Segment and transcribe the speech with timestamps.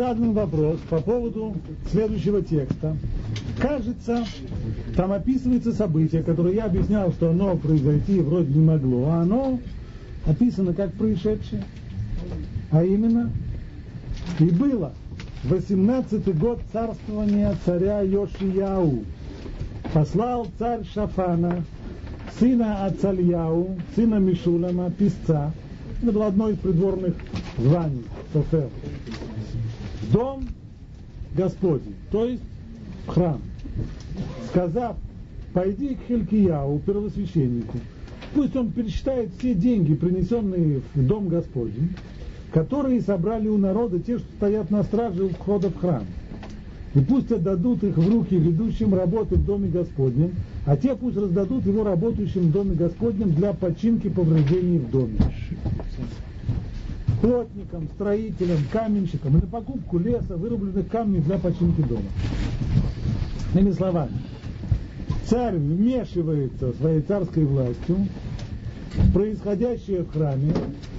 [0.00, 1.54] задан вопрос по поводу
[1.90, 2.96] следующего текста.
[3.60, 4.24] Кажется,
[4.96, 9.60] там описывается событие, которое я объяснял, что оно произойти вроде не могло, а оно
[10.24, 11.64] описано как происшедшее.
[12.70, 13.30] А именно,
[14.38, 14.94] и было
[15.44, 19.04] 18 год царствования царя Йошияу.
[19.92, 21.62] Послал царь Шафана,
[22.38, 25.52] сына Ацальяу, сына Мишулама, писца.
[26.00, 27.16] Это было одно из придворных
[27.58, 28.70] званий, Софер.
[30.12, 30.46] Дом
[31.34, 32.42] Господень, то есть
[33.06, 33.40] храм.
[34.48, 34.96] Сказав,
[35.52, 37.78] пойди к Хелькияу, первосвященнику,
[38.34, 41.90] пусть он пересчитает все деньги, принесенные в дом Господень,
[42.52, 46.04] которые собрали у народа те, что стоят на страже у входа в храм.
[46.94, 50.32] И пусть отдадут их в руки ведущим работы в Доме Господнем,
[50.66, 55.18] а те пусть раздадут его работающим в Доме Господнем для починки повреждений в доме.
[57.20, 62.08] Плотникам, строителям, каменщикам и на покупку леса, вырубленных камней для починки дома.
[63.54, 64.12] Иными словами,
[65.26, 68.06] царь вмешивается своей царской властью
[68.94, 70.54] в происходящее в храме,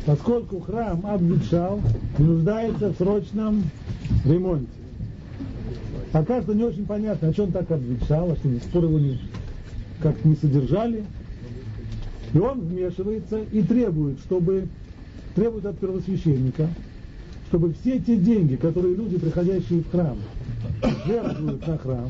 [0.05, 1.81] поскольку храм обветшал
[2.17, 3.63] и нуждается в срочном
[4.25, 4.67] ремонте.
[6.11, 8.99] Пока что не очень понятно, о чем так обветшал, а что до сих пор его
[8.99, 9.19] не,
[10.01, 11.05] как не содержали.
[12.33, 14.67] И он вмешивается и требует, чтобы
[15.35, 16.69] требует от первосвященника,
[17.47, 20.17] чтобы все те деньги, которые люди, приходящие в храм,
[21.05, 22.09] жертвуют на храм,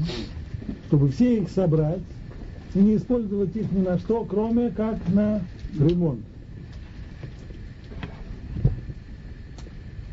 [0.87, 2.01] чтобы все их собрать
[2.73, 5.41] и не использовать их ни на что, кроме как на
[5.79, 6.21] ремонт.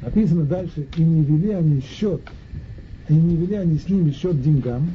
[0.03, 2.23] Написано дальше, и не вели они счет
[3.09, 4.91] и не вели они с ними счет деньгам,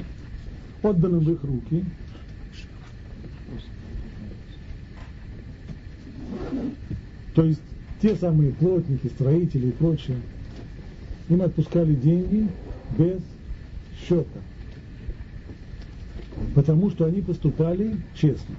[0.82, 1.84] отданным в их руки,
[7.34, 7.60] то есть
[8.04, 10.18] те самые плотники, строители и прочее,
[11.30, 12.50] им отпускали деньги
[12.98, 13.22] без
[13.98, 14.42] счета,
[16.54, 18.56] потому что они поступали честно.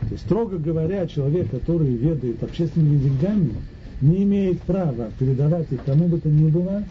[0.00, 3.52] То есть, строго говоря, человек, который ведает общественными деньгами,
[4.00, 6.82] не имеет права передавать их кому бы то ни было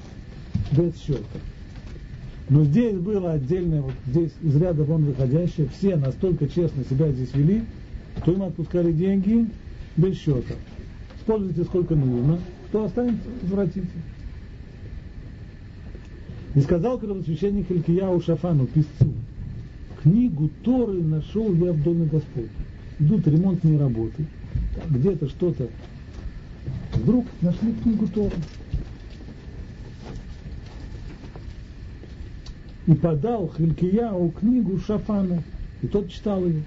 [0.73, 1.39] без счета.
[2.49, 7.33] Но здесь было отдельное, вот здесь из ряда вон выходящее, все настолько честно себя здесь
[7.33, 7.63] вели,
[8.21, 9.47] что им отпускали деньги
[9.95, 10.53] без счета.
[11.27, 12.39] Используйте сколько нужно,
[12.69, 13.85] кто останется, возвратите.
[16.55, 19.11] И сказал первосвященник Илькияу Шафану, писцу,
[20.01, 22.47] книгу Торы нашел я в доме Господа.
[22.99, 24.25] Идут ремонтные работы,
[24.89, 25.67] где-то что-то.
[26.93, 28.31] Вдруг нашли книгу Торы.
[32.85, 35.43] и подал Хилькияу книгу Шафану,
[35.81, 36.63] и тот читал ее.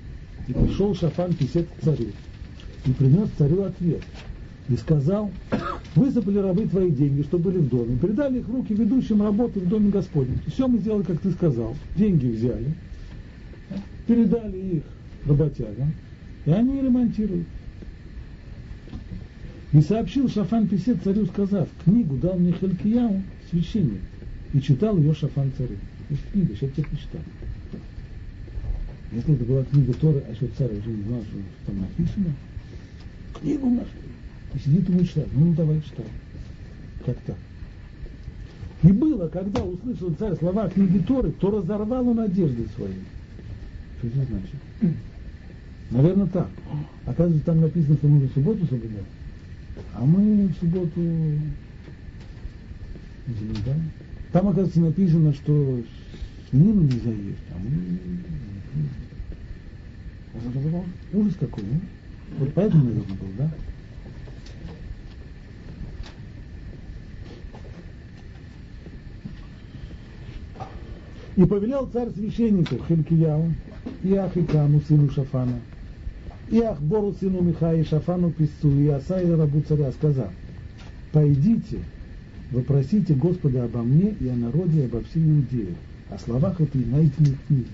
[0.49, 2.09] И пришел Шафан писец к царю,
[2.85, 4.03] и принес царю ответ,
[4.71, 5.31] и сказал,
[5.97, 9.69] высыпали рабы твои деньги, что были в доме, передали их в руки ведущим работы в
[9.69, 10.39] доме Господнем.
[10.47, 12.73] Все мы сделали, как ты сказал, деньги взяли,
[14.07, 14.83] передали их
[15.27, 15.93] работягам,
[16.47, 17.47] и они ремонтируют.
[19.73, 24.01] И сообщил Шафан Писец царю, сказав, книгу дал мне Хелькияу, священник,
[24.53, 25.77] и читал ее Шафан царю.
[26.09, 27.25] Есть книга, сейчас я почитаю.
[29.13, 32.35] Если это была книга Торы, а что царь уже не знал, что там написано,
[33.41, 34.10] книгу нашли.
[34.55, 35.29] И сидит ему читать.
[35.33, 36.07] Ну, давай читай.
[37.07, 37.37] Как так?
[38.83, 42.95] И было, когда услышал царь слова книги Торы, то разорвал он одежды свои.
[43.99, 44.57] Что это значит?
[45.91, 46.49] Наверное, так.
[47.05, 49.05] Оказывается, там написано, что в субботу соблюдаем.
[49.95, 51.51] А мы в субботу не
[53.39, 53.91] соблюдаем.
[54.33, 55.83] Там, оказывается, написано, что
[56.49, 57.99] свинину нельзя есть, а мы
[61.13, 61.81] ужас какой, ну?
[62.39, 63.51] Вот поэтому, наверное, был, да?
[71.41, 73.51] И повелел царь священнику Хилькияу
[74.05, 75.59] и Ахикаму, сыну Шафана,
[76.51, 80.29] и Ахбору, сыну Михаи, Шафану, писцу, и Асаи, рабу царя, сказав,
[81.13, 81.79] пойдите,
[82.51, 85.77] вопросите Господа обо мне и о народе, и обо всей Иудее,
[86.11, 87.71] о словах этой найденной книги.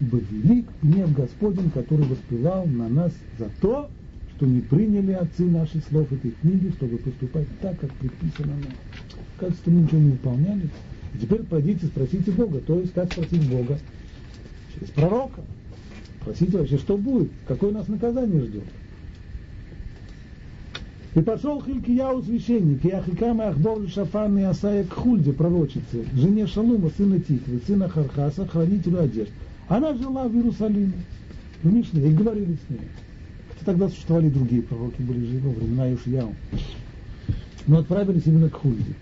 [0.00, 3.90] Ибо велик гнев Господень, который воспевал на нас за то,
[4.34, 8.72] что не приняли отцы наши слов этой книги, чтобы поступать так, как предписано нам.
[9.36, 10.70] Кажется, мы ничего не выполняли.
[11.14, 12.60] И теперь пойдите спросите Бога.
[12.60, 13.78] То есть, как спросить Бога?
[14.74, 15.42] Через пророка.
[16.20, 18.64] Спросите вообще, что будет, какое нас наказание ждет.
[21.14, 26.46] И пошел Хилькияу священник, и Ахикам и Ахбор Шафан и Асая к Хульде, пророчице, жене
[26.46, 29.30] Шалума, сына Тиквы, сына Хархаса, хранителю одежд.
[29.66, 30.92] Она жила в Иерусалиме,
[31.64, 32.80] в Мишне, и говорили с ней.
[33.48, 36.34] Хотя тогда существовали другие пророки, были живы во времена Ишияу.
[37.66, 38.94] Но отправились именно к Хульде.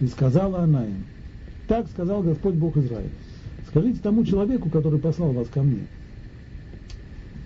[0.00, 1.04] И сказала она им,
[1.66, 3.10] так сказал Господь Бог Израиля.
[3.68, 5.86] Скажите тому человеку, который послал вас ко мне.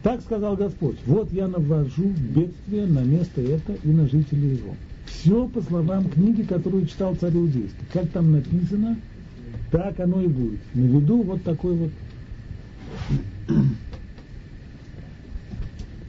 [0.03, 4.75] Так сказал Господь, вот я навожу бедствие на место это и на жителей его.
[5.07, 7.85] Все по словам книги, которую читал царь Иудейский.
[7.93, 8.99] Как там написано,
[9.71, 10.61] так оно и будет.
[10.75, 11.91] На виду вот такой вот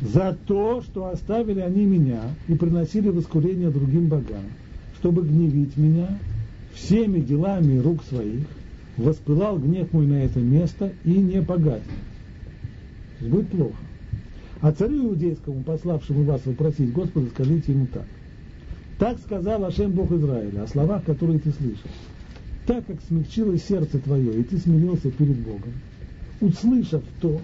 [0.02, 4.44] за то, что оставили они меня и приносили воскурение другим богам,
[5.00, 6.18] чтобы гневить меня
[6.74, 8.46] всеми делами рук своих,
[8.98, 11.84] воспылал гнев мой на это место и не погаснет.
[13.22, 13.76] Будет плохо.
[14.62, 18.06] А царю иудейскому, пославшему вас вопросить Господа, скажите ему так.
[18.98, 21.90] Так сказал Ашем Бог Израиля о словах, которые ты слышал.
[22.66, 25.74] Так как смягчилось сердце твое, и ты смирился перед Богом,
[26.40, 27.42] услышав то,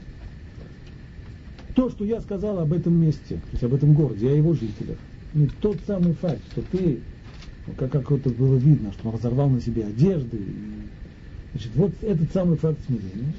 [1.76, 4.98] то, что я сказал об этом месте, то есть об этом городе, о его жителях,
[5.34, 7.00] не тот самый факт, что ты, ну,
[7.78, 10.56] как, как это было видно, что он разорвал на себе одежды, и,
[11.54, 13.34] значит, вот этот самый факт смирения,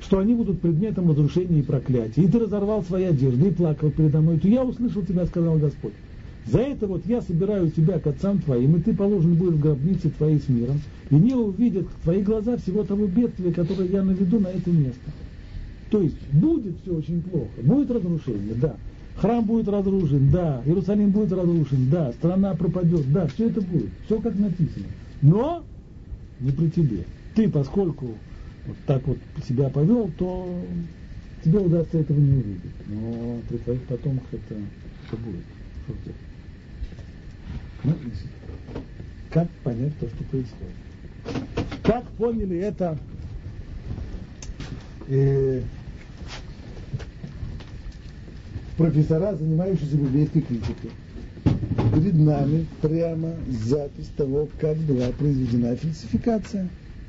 [0.00, 4.20] что они будут предметом разрушения и проклятия, и ты разорвал свои одежды и плакал передо
[4.20, 5.92] мной, то я услышал тебя, сказал Господь.
[6.46, 10.08] За это вот я собираю тебя к отцам твоим, и ты положен будешь в гробнице
[10.08, 14.48] твоей с миром, и не увидят твои глаза всего того бедствия, которое я наведу на
[14.48, 15.10] это место.
[15.90, 18.76] То есть будет все очень плохо, будет разрушение, да.
[19.20, 20.62] Храм будет разрушен, да.
[20.64, 22.12] Иерусалим будет разрушен, да.
[22.12, 23.26] Страна пропадет, да.
[23.26, 24.86] Все это будет, все как написано.
[25.22, 25.64] Но
[26.40, 27.04] не при тебе.
[27.34, 28.14] Ты, поскольку
[28.66, 30.48] вот так вот себя повел, то
[31.44, 32.72] тебе удастся этого не увидеть.
[32.86, 35.44] Но при твоих потомках это, это будет.
[35.84, 36.20] Что делать?
[37.84, 37.94] Ну,
[39.30, 40.74] как понять то, что происходит?
[41.82, 42.98] Как поняли это
[45.08, 45.62] э,
[48.78, 50.90] профессора, занимающиеся библейской критикой?
[51.94, 53.34] Перед нами прямо
[53.66, 56.68] запись того, как была произведена фальсификация.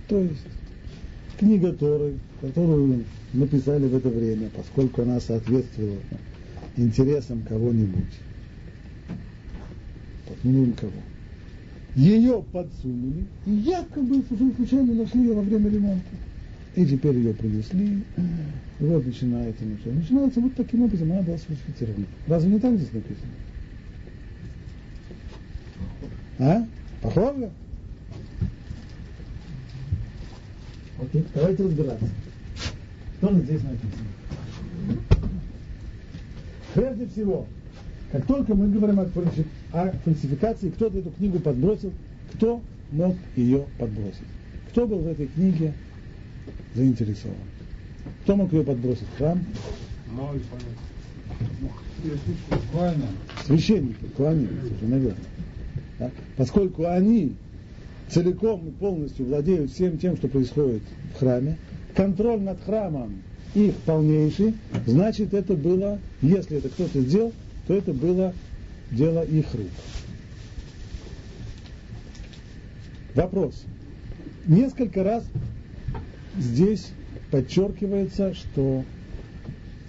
[0.10, 0.48] То есть
[1.38, 6.00] книга Торы, которую написали в это время, поскольку она соответствовала
[6.75, 8.19] интересам кого-нибудь
[10.44, 10.92] ни у кого.
[11.95, 14.24] Ее подсунули, и якобы
[14.56, 16.06] случайно нашли ее во время ремонта.
[16.80, 18.04] И теперь ее принесли,
[18.80, 19.92] вот начинается ничего.
[19.92, 22.06] Начинается вот таким образом, она была сфальсифицирована.
[22.26, 23.31] Разве не так здесь написано?
[26.40, 26.66] А?
[27.02, 27.50] Похоже?
[31.02, 32.08] Окей, давайте разбираться.
[33.18, 34.08] Что здесь написано?
[36.75, 37.46] Прежде всего,
[38.14, 41.92] как только мы говорим о фальсификации, кто-то эту книгу подбросил,
[42.36, 42.62] кто
[42.94, 44.24] мог ее подбросить?
[44.70, 45.74] Кто был в этой книге
[46.75, 47.36] заинтересован?
[48.24, 49.07] Кто мог ее подбросить?
[49.18, 49.44] Храм?
[53.45, 55.15] Священники, кланяются, наверное.
[56.00, 56.12] Да?
[56.38, 57.36] Поскольку они
[58.09, 60.81] целиком и полностью владеют всем тем, что происходит
[61.15, 61.57] в храме,
[61.95, 63.21] контроль над храмом
[63.53, 64.56] их полнейший,
[64.86, 67.33] значит это было, если это кто-то сделал,
[67.68, 68.33] то это было
[68.91, 69.68] дело их рук.
[73.15, 73.63] Вопрос.
[74.47, 75.24] Несколько раз
[76.38, 76.92] здесь
[77.31, 78.84] подчеркивается, что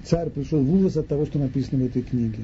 [0.05, 2.41] царь пришел в ужас от того, что написано в этой книге.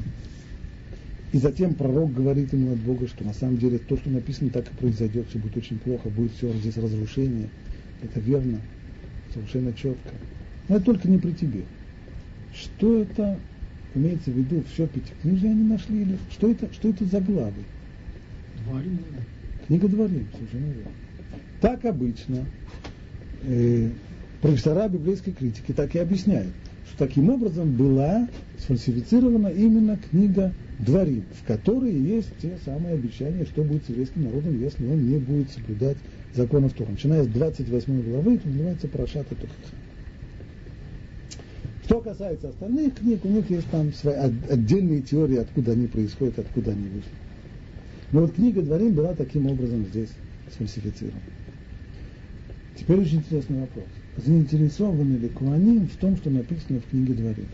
[1.33, 4.71] И затем пророк говорит ему от Бога, что на самом деле то, что написано, так
[4.71, 7.49] и произойдет, все будет очень плохо, будет все здесь разрушение.
[8.03, 8.61] Это верно,
[9.35, 10.11] совершенно четко.
[10.69, 11.63] Но это только не при тебе.
[12.55, 13.39] Что это
[13.95, 17.65] имеется в виду все пятикнижие они нашли, или что это, что это за главы?
[18.65, 18.99] Дворим.
[19.67, 20.91] Книга Дворим, совершенно верно.
[21.61, 22.47] Так обычно
[23.43, 23.89] э,
[24.41, 26.53] профессора библейской критики так и объясняют,
[26.89, 28.29] что таким образом была
[28.59, 34.61] сфальсифицирована именно книга Дворим, в которой есть те самые обещания, что будет с еврейским народом,
[34.61, 35.97] если он не будет соблюдать
[36.35, 36.91] законов Тора.
[36.91, 39.49] Начиная с 28 главы, это называется Парашат Тухаха.
[41.85, 46.73] Что касается остальных книг, у них есть там свои отдельные теории, откуда они происходят, откуда
[46.73, 47.11] они вышли.
[48.13, 50.11] Но вот книга Дворим была таким образом здесь
[50.53, 51.21] сфальсифицирована.
[52.77, 53.87] Теперь очень интересный вопрос.
[54.19, 57.47] Заинтересованы ли Куаним в том, что написано в книге Дворим?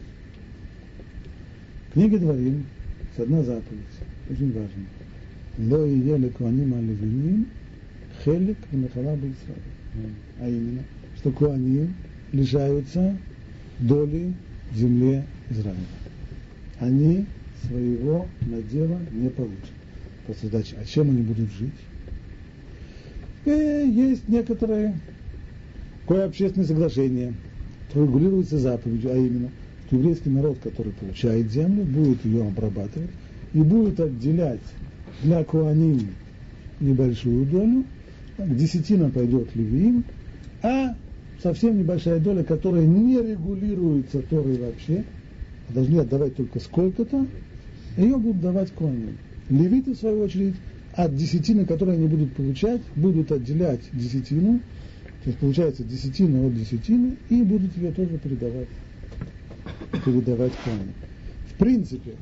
[1.89, 2.65] В книге Дворим
[3.07, 3.83] есть одна заповедь,
[4.29, 4.87] очень важная.
[5.59, 7.47] Ло и ели Куаним аливиним
[8.25, 9.19] хелик и махала
[10.41, 10.83] А именно,
[11.19, 11.95] что Куаним
[12.33, 13.17] лишаются
[13.79, 14.33] доли
[14.71, 15.79] в земле Израиля.
[16.81, 17.27] Они
[17.67, 19.71] своего надела не получат.
[20.27, 21.73] Просто задача, а чем они будут жить?
[23.45, 24.95] И есть некоторые
[26.07, 27.35] кое общественное соглашение,
[27.95, 29.51] регулируется заповедью, а именно,
[29.91, 33.11] еврейский народ, который получает землю, будет ее обрабатывать
[33.53, 34.61] и будет отделять
[35.23, 36.15] для Куаним
[36.81, 37.85] небольшую долю,
[38.39, 40.05] к десятинам пойдет Левиим,
[40.63, 40.97] а
[41.43, 45.05] совсем небольшая доля, которая не регулируется Торой вообще,
[45.69, 47.27] а должны отдавать только сколько-то,
[47.97, 49.19] ее будут давать Куаним.
[49.51, 50.57] Левиты, в свою очередь,
[50.95, 54.61] от десятины, которые они будут получать, будут отделять десятину,
[55.23, 58.69] то есть получается десятина от десятины, и будут ее тоже передавать,
[60.05, 60.93] передавать Коину.
[61.49, 62.15] В принципе,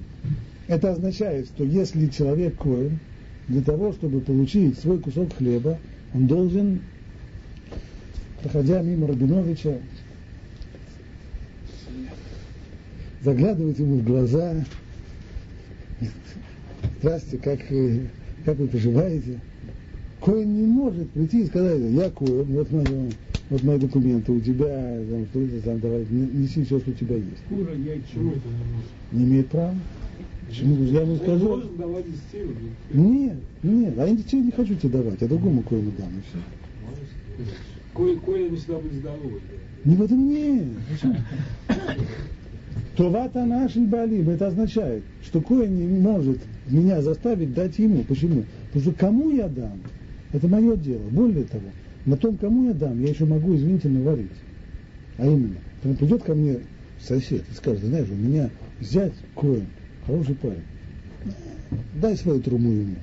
[0.69, 2.99] это означает, что если человек Коин,
[3.49, 5.79] для того, чтобы получить свой кусок хлеба,
[6.15, 6.81] он должен,
[8.43, 9.79] проходя мимо Рабиновича,
[13.23, 14.65] заглядывать ему в глаза,
[17.01, 17.61] Здравствуйте, как,
[18.45, 19.41] как вы поживаете?
[20.21, 23.11] Коин не может прийти и сказать, я Коин, вот мои,
[23.49, 27.17] вот мои документы у тебя, там, что ты там, давай, неси все, что у тебя
[27.17, 27.43] есть.
[27.49, 28.91] Кура, я чего это не может?
[29.13, 29.75] Не имеет права.
[30.47, 30.85] Почему?
[30.85, 31.63] Я ему скажу.
[32.93, 36.39] Нет, нет, а я ничего не хочу тебе давать, я другому коину дам, и все.
[37.95, 39.41] Кое, кое не всегда будет здоровый.
[39.85, 40.65] Не в этом нет.
[42.97, 48.05] Товата нашим балим, это означает, что Коин не может меня заставить дать ему.
[48.05, 48.45] Почему?
[48.67, 49.81] Потому что кому я дам,
[50.33, 51.09] это мое дело.
[51.11, 51.71] Более того,
[52.07, 54.31] на том, кому я дам, я еще могу, извините, наварить.
[55.19, 56.61] А именно, придет ко мне
[57.01, 59.67] сосед и скажет, знаешь, у меня зять Коин,
[60.07, 60.63] хороший парень,
[61.95, 62.97] дай свою труму ему.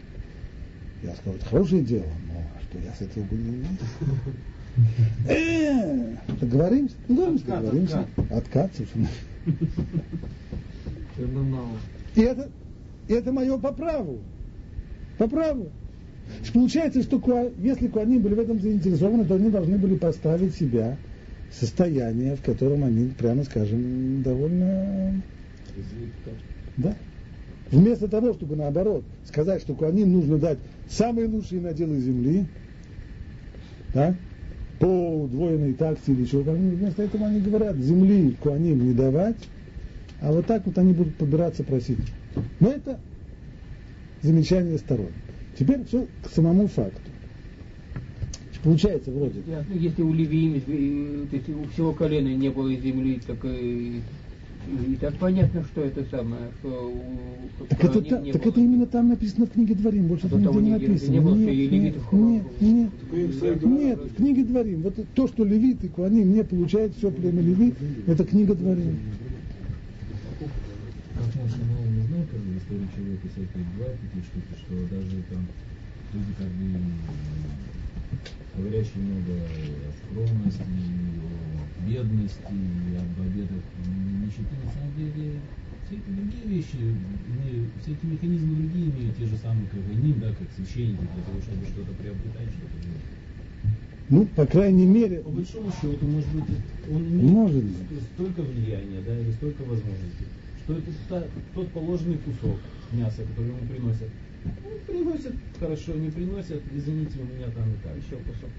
[1.04, 3.68] Я скажу, это хорошее дело, но а что я с этого буду иметь?
[5.28, 6.96] Э, договоримся?
[7.08, 8.06] Ну, договоримся, договоримся.
[8.30, 8.72] Откат.
[12.16, 12.50] И это,
[13.08, 14.20] и это мое по праву.
[15.18, 15.72] По праву.
[16.54, 17.22] Получается, что
[17.58, 20.98] если они были в этом заинтересованы, то они должны были поставить себя
[21.50, 25.22] в состояние, в котором они, прямо скажем, довольно...
[26.78, 26.96] Да?
[27.72, 30.58] Вместо того, чтобы наоборот сказать, что Куаним нужно дать
[30.90, 32.46] самые лучшие наделы земли,
[33.94, 34.16] да,
[34.80, 34.86] по
[35.24, 39.38] удвоенной такси или чего, вместо этого они говорят, земли Куаним не давать,
[40.22, 42.00] а вот так вот они будут подбираться просить.
[42.60, 43.00] Но это
[44.22, 45.12] замечание сторон.
[45.58, 47.02] Теперь все к самому факту.
[48.64, 49.40] Получается вроде.
[49.48, 50.60] Ясно, если у Левиим,
[51.28, 54.02] то есть у всего колена не было земли, так и,
[54.88, 58.52] и так понятно, что это самое, что у, так это, не, та, не так было.
[58.52, 61.12] это именно там написано в книге Дворим, больше там нигде не написано.
[61.12, 62.92] Не было, нет, нет, нет, нет, нет,
[63.42, 64.82] нет, нет, в книге Дворим.
[64.82, 68.98] Вот то, что левиты, они не получают все племя левит, это книга Дворим.
[71.16, 75.48] Как можно, ну, не историю человека всякие бывают такие штуки, что даже там
[76.14, 76.76] люди как бы
[78.58, 80.60] говорящие много о скромности,
[81.24, 82.60] о бедности,
[83.00, 83.64] об обедах
[84.20, 85.40] нищеты, на самом деле
[85.86, 86.78] все эти другие вещи,
[87.82, 91.40] все эти механизмы другие имеют те же самые, как они, да, как священники, для того,
[91.42, 93.08] чтобы что-то приобретать, что-то делать.
[94.10, 95.22] Ну, по крайней мере.
[95.22, 96.44] По большому счету, может быть,
[96.90, 98.02] он имеет может быть.
[98.14, 100.28] столько влияния, да, или столько возможностей,
[100.68, 101.24] что это та,
[101.56, 102.58] тот положенный кусок
[102.92, 104.10] мяса, который ему приносят.
[104.44, 107.96] Ну, приносят хорошо, не приносят, извините, у меня там и так.
[107.96, 108.50] Еще кусок.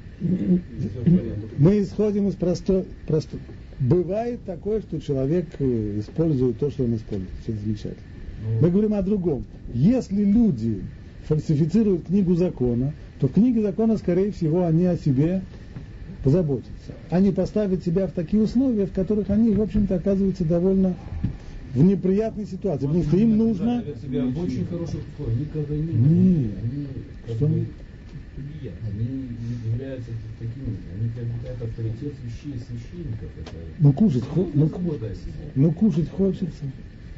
[1.59, 3.41] Мы исходим из простой, простой.
[3.79, 7.31] Бывает такое, что человек э, использует то, что он использует.
[7.43, 8.03] Все замечательно.
[8.43, 9.45] Ну, Мы говорим о другом.
[9.73, 10.83] Если люди
[11.27, 15.43] фальсифицируют книгу закона, то в книге закона, скорее всего, они о себе
[16.25, 16.95] позаботятся.
[17.11, 20.97] Они поставят себя в такие условия, в которых они, в общем-то, оказываются довольно
[21.75, 23.85] в неприятной ситуации, потому что им нужно...
[24.37, 25.01] очень хороших
[25.39, 26.51] никогда не Нет.
[26.63, 26.87] Они,
[27.35, 27.47] что?
[27.47, 29.29] Они
[29.73, 33.31] являются такими, они как бы как авторитет священ, священников.
[33.39, 34.49] Это, ну кушать, хо...
[34.55, 34.71] ну,
[35.55, 36.65] ну кушать хочется.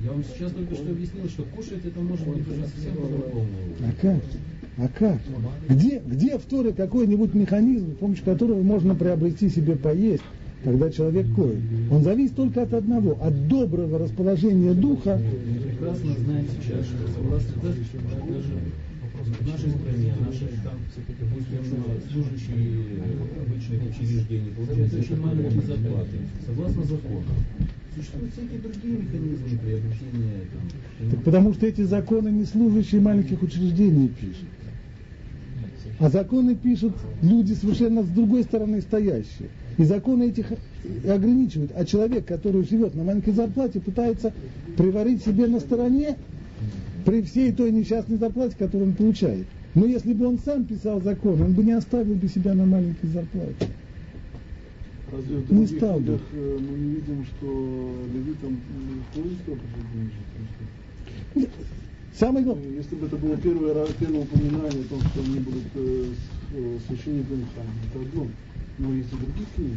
[0.02, 3.48] Я вам сейчас только что объяснил, что кушать это может быть уже совсем по-другому.
[3.80, 4.22] А как?
[4.78, 5.18] А как?
[5.68, 10.22] Где, где в Торе какой-нибудь механизм, с помощью которого можно приобрести себе поесть,
[10.62, 11.62] когда человек коин.
[11.90, 15.20] Он зависит только от одного, от доброго расположения духа.
[15.64, 17.80] Прекрасно знаем сейчас, что согласно даже
[19.30, 20.74] в нашей стране, наши там,
[21.20, 23.02] допустим, служащие
[23.40, 27.24] обычных учреждений получают очень маленькие зарплаты, согласно закону.
[27.94, 30.40] Существуют всякие другие механизмы приобретения.
[30.52, 34.48] Там, так потому что эти законы не служащие маленьких учреждений пишут.
[35.98, 39.50] А законы пишут люди совершенно с другой стороны стоящие.
[39.78, 40.46] И законы этих
[41.08, 41.72] ограничивают.
[41.74, 44.32] А человек, который живет на маленькой зарплате, пытается
[44.76, 46.16] приварить себе на стороне
[47.04, 49.46] при всей той несчастной зарплате, которую он получает.
[49.74, 53.08] Но если бы он сам писал закон, он бы не оставил бы себя на маленькой
[53.08, 53.68] зарплате.
[55.12, 56.20] Разве в не стал бы.
[56.32, 58.60] Э, мы не видим, что левитам
[59.12, 59.60] столько
[61.34, 61.48] же
[62.18, 62.70] Самое главное.
[62.76, 66.04] Если бы это было первое, первое упоминание о том, что они будут э,
[66.54, 68.26] э священниками храма, это одно.
[68.80, 69.76] Но книг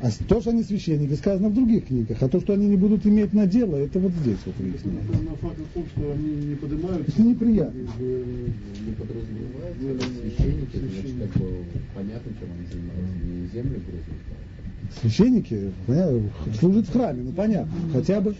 [0.00, 2.22] А то, что они священники, сказано в других книгах.
[2.22, 5.10] А то, что они не будут иметь на дело, это вот здесь вот выясняется.
[5.12, 7.10] Это на факт в том, что они не поднимаются.
[7.10, 7.78] Это неприятно.
[7.78, 13.26] Не подразумевается, священники, значит, как бы понятно, чем они занимаются.
[13.26, 18.36] Не землю грузят, Священники понятно, служат в храме, ну понятно, хотя бы.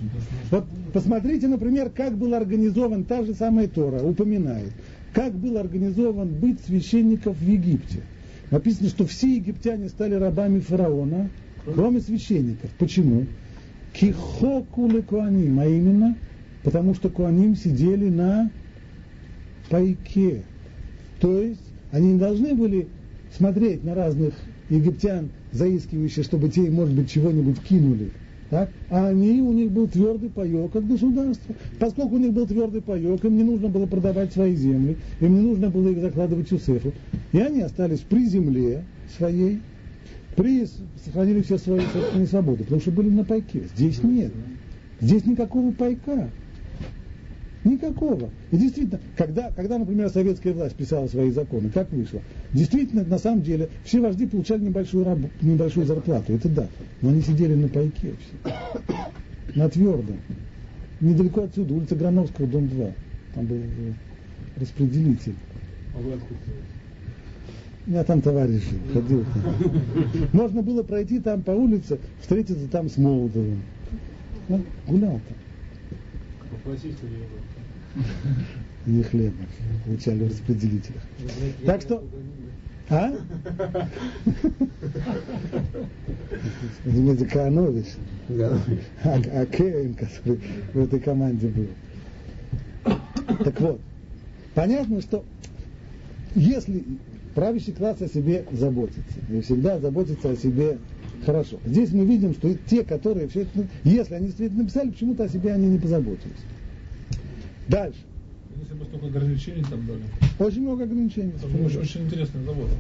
[0.53, 4.71] Вот посмотрите, например, как был организован, та же самая Тора упоминает,
[5.13, 8.03] как был организован быть священников в Египте.
[8.51, 11.31] Написано, что все египтяне стали рабами фараона,
[11.65, 12.71] кроме священников.
[12.79, 13.27] Почему?
[13.93, 16.17] Кихокулы куаним, а именно,
[16.63, 18.53] потому что куаним сидели на
[19.69, 20.45] пайке.
[21.19, 22.89] То есть они не должны были
[23.37, 24.35] смотреть на разных
[24.69, 28.13] египтян заискивающе, чтобы те, может быть, чего-нибудь кинули.
[28.51, 28.71] Так?
[28.91, 31.55] А они, у них был твердый паек от государства.
[31.81, 35.41] Поскольку у них был твердый паек, им не нужно было продавать свои земли, им не
[35.41, 36.93] нужно было их закладывать Юсефу.
[37.33, 38.85] И они остались при земле
[39.17, 39.61] своей,
[40.37, 40.67] при,
[41.05, 43.65] сохранили все свои собственные свободы, потому что были на пайке.
[43.75, 44.33] Здесь нет.
[45.01, 46.31] Здесь никакого пайка.
[47.67, 48.31] Никакого.
[48.53, 52.21] И действительно, когда, когда, например, советская власть писала свои законы, как вышло?
[52.53, 56.69] Действительно, на самом деле, все вожди получали небольшую, раб, небольшую зарплату, это да.
[57.03, 58.53] Но они сидели на пайке все.
[59.57, 60.19] На твердом.
[61.01, 62.87] Недалеко отсюда, улица Грановского, дом 2.
[63.35, 63.93] Там был э,
[64.61, 65.35] распределитель.
[65.95, 66.39] А вы откуда?
[67.89, 69.25] Я там товарищ жил, ходил.
[70.33, 73.61] Можно было пройти там по улице, встретиться там с Молотовым.
[74.87, 75.37] Гулял там.
[76.51, 77.56] Попросить не
[79.11, 79.35] хлеба,
[79.85, 81.03] получали в распределителях.
[81.65, 82.05] Так что,
[82.89, 83.13] а?
[86.85, 87.87] Извините, Канович,
[88.31, 88.61] а,
[89.05, 90.41] а Кен, который
[90.73, 91.69] в этой команде был.
[93.45, 93.81] Так вот,
[94.55, 95.25] понятно, что
[96.37, 96.85] если
[97.35, 100.79] правящий класс о себе заботится, и всегда заботится о себе
[101.25, 101.59] хорошо.
[101.67, 105.53] Здесь мы видим, что те, которые все это, если они действительно написали, почему-то о себе
[105.53, 106.45] они не позаботились.
[107.69, 107.99] Дальше.
[108.61, 110.03] Если бы столько ограничений там дали.
[110.39, 111.33] Очень много ограничений.
[111.37, 112.71] Это очень, очень интересный завод.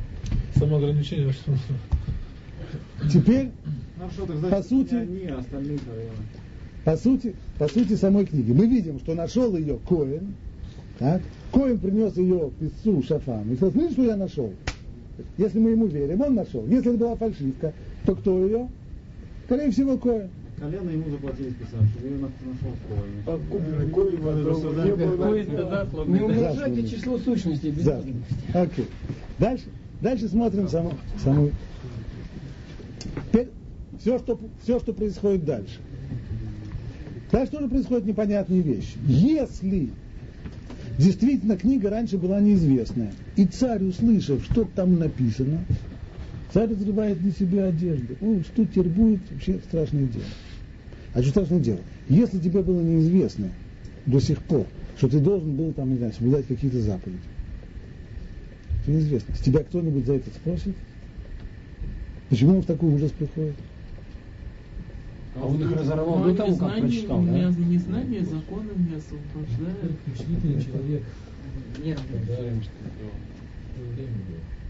[0.54, 1.40] Само ограничение очень
[3.12, 3.50] Теперь,
[3.98, 5.78] ну, что, так, значит, по сути, они, а остальные,
[6.84, 10.34] по сути, по сути самой книги, мы видим, что нашел ее Коэн,
[10.98, 11.20] так?
[11.52, 13.52] Коэн принес ее писцу Шафам.
[13.52, 14.52] И сказал, смотри, что я нашел.
[15.36, 16.66] Если мы ему верим, он нашел.
[16.66, 17.72] Если это была фальшивка,
[18.04, 18.68] то кто ее?
[19.46, 20.28] Скорее всего, Коэн.
[20.58, 22.70] Колено ему заплатили специально, чтобы ее нашел
[25.94, 28.02] в Не умножайте число сущностей без да.
[28.54, 28.86] Окей.
[29.38, 29.64] Дальше,
[30.00, 31.50] дальше смотрим саму, саму.
[33.28, 33.50] Теперь
[34.00, 35.78] все что, все, что происходит дальше.
[37.30, 38.96] Дальше тоже происходят непонятные вещи.
[39.06, 39.90] Если
[40.98, 45.66] действительно книга раньше была неизвестная, и царь, услышав, что там написано,
[46.52, 48.16] царь разрывает на себе одежду.
[48.20, 50.24] О, что теперь будет, вообще страшное дело.
[51.14, 51.80] А что страшное дело?
[52.08, 53.50] Если тебе было неизвестно
[54.06, 57.18] до сих пор, что ты должен был там, не знаю, соблюдать какие-то заповеди,
[58.82, 59.34] это неизвестно.
[59.34, 60.74] С тебя кто-нибудь за это спросит?
[62.28, 63.54] Почему он в такой ужас приходит?
[65.34, 67.50] А он их разорвал до того, как прочитал, да?
[67.50, 69.92] Незнание закона не освобождает.
[70.06, 71.02] Впечатлительный человек.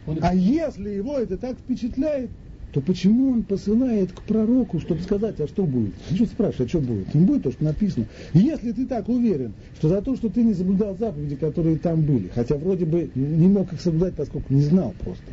[0.06, 0.18] Нет.
[0.22, 2.30] А если его это так впечатляет,
[2.72, 5.94] то почему он посылает к пророку, чтобы сказать, а что будет?
[6.12, 7.14] Что спрашивать, а что будет?
[7.14, 8.06] Не будет то, что написано.
[8.34, 12.28] Если ты так уверен, что за то, что ты не соблюдал заповеди, которые там были,
[12.34, 15.24] хотя вроде бы не мог их соблюдать, поскольку не знал просто.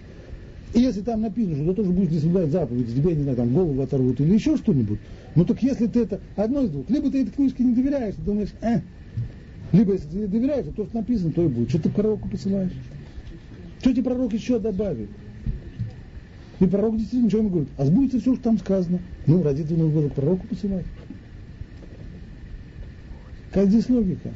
[0.73, 3.53] И если там написано, что ты тоже будешь не соблюдать заповеди, тебе, не знаю, там
[3.53, 4.99] голову оторвут или еще что-нибудь,
[5.35, 8.21] ну так если ты это, одно из двух, либо ты этой книжке не доверяешь, ты
[8.21, 8.79] думаешь, э,
[9.71, 11.69] либо если ты доверяешь, то, то, что написано, то и будет.
[11.69, 12.71] Что ты к пророку посылаешь?
[13.83, 15.09] Что тебе пророк еще добавит?
[16.61, 17.69] И пророк действительно ничего не говорит.
[17.77, 18.99] А сбудется все, что там сказано.
[19.27, 20.85] Ну, ради этого нужно было к пророку посылать.
[23.51, 24.31] Как здесь логика?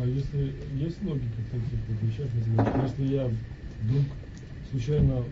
[0.00, 2.26] А если есть логика в таких вещах,
[2.82, 3.30] если я
[3.84, 4.02] вдруг
[4.72, 5.22] случайно э,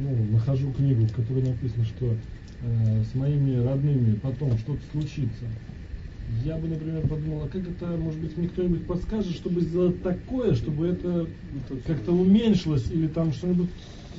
[0.00, 2.16] ну, нахожу книгу, в которой написано, что
[2.64, 5.44] э, с моими родными потом что-то случится,
[6.44, 10.54] я бы, например, подумал, а как это, может быть, мне кто-нибудь подскажет, чтобы сделать такое,
[10.54, 11.26] чтобы это
[11.86, 13.68] как-то уменьшилось, или там что-нибудь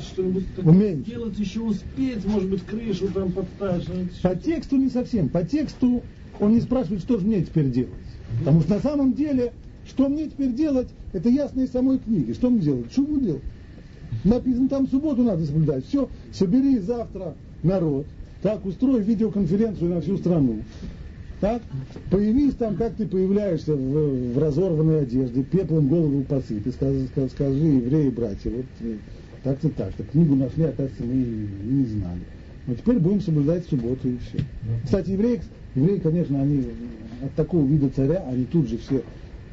[0.02, 0.44] что-нибудь
[1.04, 4.22] сделать, еще успеть, может быть, крышу там подставить.
[4.22, 5.28] По тексту не совсем.
[5.30, 6.04] По тексту
[6.40, 7.92] он не спрашивает, что же мне теперь делать.
[8.40, 9.52] Потому что на самом деле,
[9.86, 12.34] что мне теперь делать, это ясно из самой книги.
[12.34, 12.92] Что мне делать?
[12.92, 13.44] Что мне делать?
[14.24, 15.86] Написано, там субботу надо соблюдать.
[15.86, 18.06] Все, собери завтра народ,
[18.42, 20.60] так, устрой видеоконференцию на всю страну.
[21.40, 21.62] Так?
[22.12, 27.66] Появись там, как ты появляешься в, в разорванной одежде, пеплом голову посыпь, скажи, скажи, скажи
[27.66, 28.98] евреи, братья, вот э,
[29.44, 29.94] так-то так.
[29.94, 32.22] Так книгу нашли, оказывается, мы не знали.
[32.68, 34.44] Но теперь будем соблюдать субботу и все.
[34.84, 35.42] Кстати, евреи,
[35.76, 36.66] евреи, конечно, они
[37.24, 39.02] от такого вида царя, они тут же все,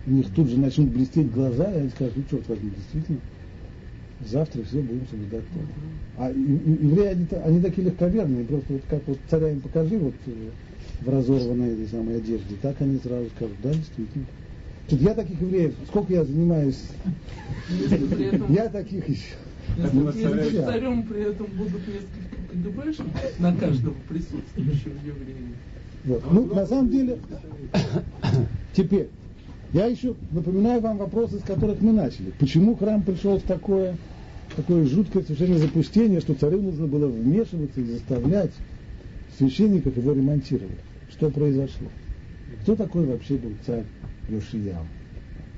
[0.07, 3.19] у них тут же начнут блестеть глаза, и они скажут, ну черт возьми, действительно,
[4.27, 5.67] завтра все будем соблюдать Тору.
[6.19, 10.51] А евреи, они, они такие легковерные, просто вот как вот царя им покажи, вот э,
[11.01, 14.27] в разорванной этой самой одежде, так они сразу скажут, да, действительно.
[14.89, 16.81] Тут я таких евреев, сколько я занимаюсь,
[18.49, 19.35] я таких еще.
[19.77, 25.53] Если царем при этом будут несколько КГБшников на каждого присутствующего еврея.
[26.05, 26.23] Вот.
[26.31, 27.19] Ну, на самом деле,
[28.75, 29.09] теперь,
[29.73, 32.33] я еще напоминаю вам вопросы, с которых мы начали.
[32.39, 33.97] Почему храм пришел в такое,
[34.55, 38.53] такое жуткое совершенно запустение, что царю нужно было вмешиваться и заставлять
[39.39, 40.79] священников его ремонтировать?
[41.11, 41.89] Что произошло?
[42.63, 43.85] Кто такой вообще был царь
[44.29, 44.87] Йошияу?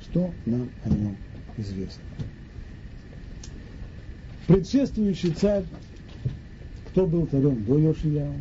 [0.03, 1.17] Что нам о нем
[1.57, 2.03] известно?
[4.47, 5.65] Предшествующий царь,
[6.91, 8.35] кто был царем до Йошияу?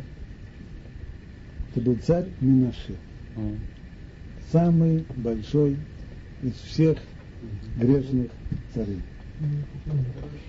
[1.70, 2.96] Это был царь Минаше.
[4.50, 5.76] Самый большой
[6.42, 6.98] из всех
[7.76, 8.30] грешных
[8.74, 9.00] царей.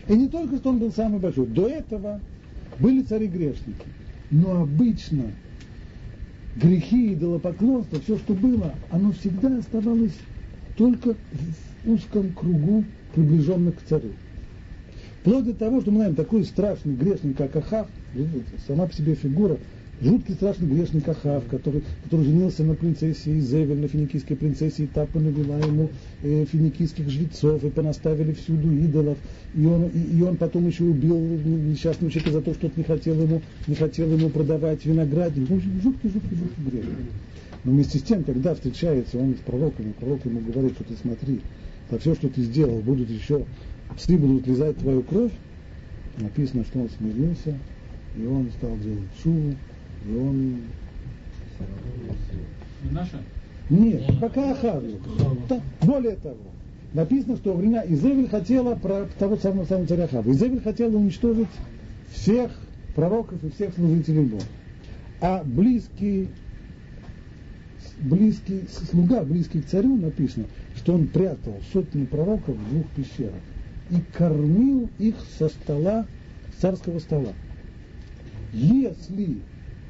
[0.08, 1.46] И не только что он был самый большой.
[1.48, 2.22] До этого
[2.80, 3.86] были цари-грешники.
[4.30, 5.24] Но обычно
[6.56, 10.18] грехи, идолопоклонство, все, что было, оно всегда оставалось
[10.76, 11.16] только
[11.84, 14.12] в узком кругу приближенных к царю.
[15.22, 17.88] Вплоть до того, что мы знаем такой страшный грешник, как Ахав,
[18.68, 19.58] сама по себе фигура,
[20.02, 25.06] жуткий страшный грешник Ахав, который, который женился на принцессе Изевель, на финикийской принцессе, и та
[25.06, 25.90] понавела ему
[26.24, 29.18] э, финикийских жрецов, и понаставили всюду идолов,
[29.56, 32.84] и он, и, и он потом еще убил несчастного человека за то, что тот не
[32.84, 35.50] хотел ему, не хотел ему продавать виноградник.
[35.50, 36.96] Ну, жуткий, жуткий, жуткий грешник.
[37.64, 40.96] Но вместе с тем, когда встречается он с пророком, и пророк ему говорит, что ты
[40.96, 41.42] смотри,
[41.92, 43.46] за все, что ты сделал, будут еще
[43.96, 45.32] псы будут лизать твою кровь,
[46.18, 47.58] написано, что он смирился,
[48.18, 49.56] и он стал делать шуву,
[50.08, 50.62] и он...
[52.92, 53.18] Наша?
[53.70, 54.84] Нет, пока Ахав.
[55.82, 56.38] Более того,
[56.94, 60.32] написано, что во время Изевель хотела про того самого, самого царя Ахава.
[60.32, 61.50] Изевель хотела уничтожить
[62.12, 62.52] всех
[62.96, 64.44] пророков и всех служителей Бога.
[65.22, 66.30] А близкий,
[68.00, 73.42] близкий слуга, близкий к царю, написано, что он прятал сотни пророков в двух пещерах
[73.92, 76.06] и кормил их со стола,
[76.60, 77.34] царского стола.
[78.54, 79.40] Если,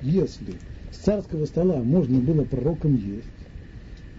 [0.02, 0.54] если
[0.92, 3.28] с царского стола можно было пророком есть,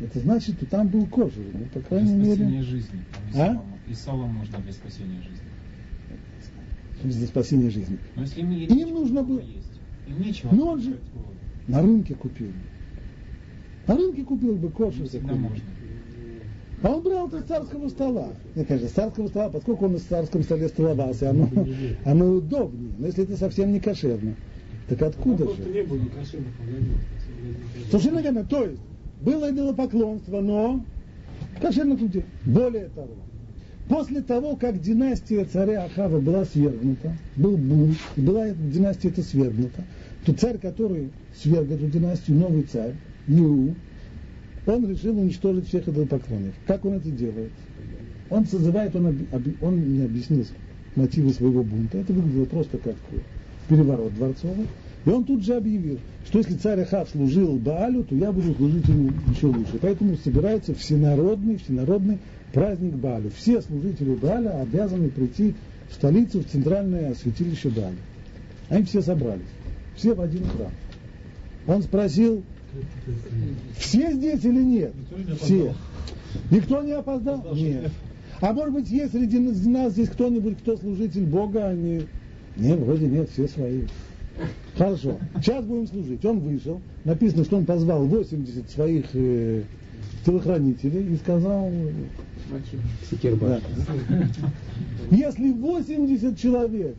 [0.01, 2.35] это значит, что там был кожа, ну, по крайней для мере.
[2.35, 3.01] спасения жизни.
[3.13, 3.63] Там и А?
[3.91, 7.19] И солом можно для спасения жизни.
[7.19, 7.99] Для спасения жизни.
[8.15, 10.99] Но если им, Им нужно было- есть, им нечего Но он же-.
[11.67, 12.53] На рынке купил.
[13.87, 15.03] На рынке купил бы кожу.
[15.03, 15.65] Не всегда можно.
[16.83, 18.29] А он брал это с царского стола.
[18.55, 21.51] Нет, конечно, с царского стола, поскольку он на царском столе столовался, оно,
[22.05, 22.93] оно удобнее.
[22.99, 24.35] Но если это совсем не кошерно,
[24.91, 25.63] так откуда же?
[27.91, 28.45] Совершенно верно.
[28.45, 28.81] То есть,
[29.21, 30.85] было идолопоклонство, но
[31.61, 32.25] кошерных людей.
[32.45, 33.15] Более того,
[33.89, 39.23] после того, как династия царя Ахава была свергнута, был бунт, и была эта династия эта
[39.23, 39.85] свергнута,
[40.27, 42.95] то царь, который сверг эту династию, новый царь,
[43.29, 43.75] Иу,
[44.67, 46.59] он решил уничтожить всех идолопоклонников.
[46.67, 47.53] Как он это делает?
[48.29, 49.27] Он созывает, он,
[49.61, 50.47] он не объяснил
[50.97, 51.99] мотивы своего бунта.
[51.99, 52.97] Это выглядело просто как
[53.71, 54.67] переворот дворцовый.
[55.07, 58.87] И он тут же объявил, что если царь Ахав служил Баалю, то я буду служить
[58.87, 59.79] ему еще лучше.
[59.81, 62.19] Поэтому собирается всенародный, всенародный
[62.53, 63.31] праздник Баалю.
[63.35, 65.55] Все служители Бааля обязаны прийти
[65.89, 67.97] в столицу, в центральное святилище Бааля.
[68.69, 69.47] Они все собрались,
[69.97, 70.73] все в один храм.
[71.67, 72.43] Он спросил,
[73.79, 74.93] все здесь или нет?
[75.41, 75.75] Все.
[76.51, 77.55] Никто не опоздал?
[77.55, 77.91] Нет.
[78.41, 82.03] А может быть, есть среди нас здесь кто-нибудь, кто служитель Бога, а не...
[82.61, 83.83] Нет, вроде нет, все свои.
[84.77, 86.25] Хорошо, сейчас будем служить.
[86.25, 89.63] Он вышел, написано, что он позвал 80 своих э,
[90.25, 91.71] телохранителей и сказал,
[93.41, 93.61] да.
[95.11, 96.97] если 80 человек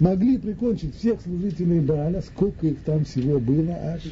[0.00, 4.02] могли прикончить всех служителей Бааля, сколько их там всего было аж?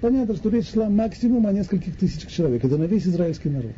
[0.00, 2.64] Понятно, что речь шла максимум о нескольких тысячах человек.
[2.64, 3.72] Это на весь израильский народ.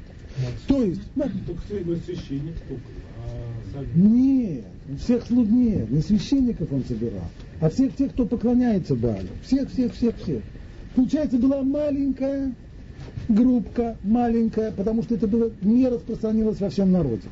[0.66, 3.03] То есть, Только священник только.
[3.94, 4.64] Нет,
[4.98, 7.28] всех слуг нет, не священников он собирал,
[7.60, 9.28] а всех тех, кто поклоняется Баалю.
[9.44, 10.42] Всех, всех, всех, всех.
[10.94, 12.54] Получается, была маленькая
[13.28, 17.28] группка, маленькая, потому что это было не распространилось во всем народе.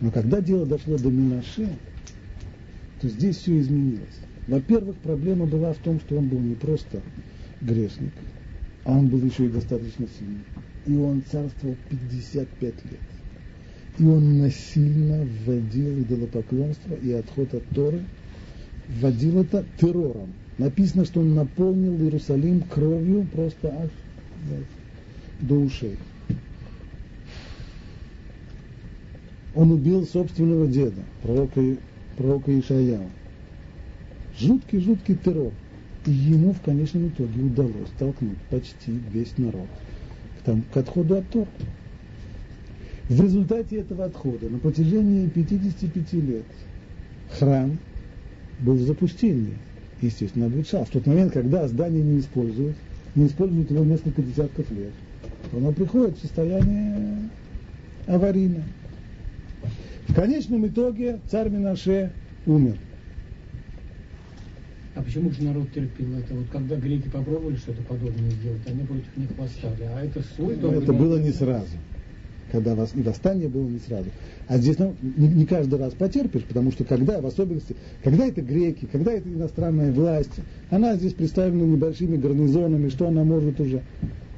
[0.00, 1.68] Но когда дело дошло до Минаше,
[3.00, 4.18] то здесь все изменилось.
[4.48, 7.00] Во-первых, проблема была в том, что он был не просто
[7.60, 8.12] грешник,
[8.84, 10.44] а он был еще и достаточно сильный.
[10.86, 13.00] И он царствовал 55 лет.
[13.98, 18.02] И он насильно вводил идолопоклонство и отход от Торы,
[18.88, 20.32] вводил это террором.
[20.58, 23.90] Написано, что он наполнил Иерусалим кровью просто аж
[25.40, 25.96] до ушей.
[29.54, 31.60] Он убил собственного деда, пророка,
[32.16, 33.10] пророка Ишаяу.
[34.38, 35.52] Жуткий-жуткий террор.
[36.06, 39.68] И ему в конечном итоге удалось толкнуть почти весь народ
[40.40, 41.46] к, там, к отходу от Тора.
[43.08, 46.44] В результате этого отхода на протяжении 55 лет
[47.38, 47.78] храм
[48.60, 49.54] был в запустении,
[50.00, 50.84] естественно, обветшал.
[50.84, 52.76] В тот момент, когда здание не используют,
[53.14, 54.92] не используют его несколько десятков лет,
[55.52, 57.28] оно приходит в состояние
[58.06, 58.64] аварийное.
[60.08, 62.12] В конечном итоге царь Минаше
[62.46, 62.76] умер.
[64.94, 66.34] А почему же народ терпел это?
[66.34, 69.84] Вот когда греки попробовали что-то подобное сделать, они против них восстали.
[69.84, 71.76] А это свой Но это было не сразу.
[72.52, 74.10] Когда вас, и восстание было не сразу.
[74.46, 78.42] А здесь ну, не, не каждый раз потерпишь, потому что когда, в особенности, когда это
[78.42, 80.32] греки, когда это иностранная власть,
[80.70, 83.82] она здесь представлена небольшими гарнизонами, что она может уже.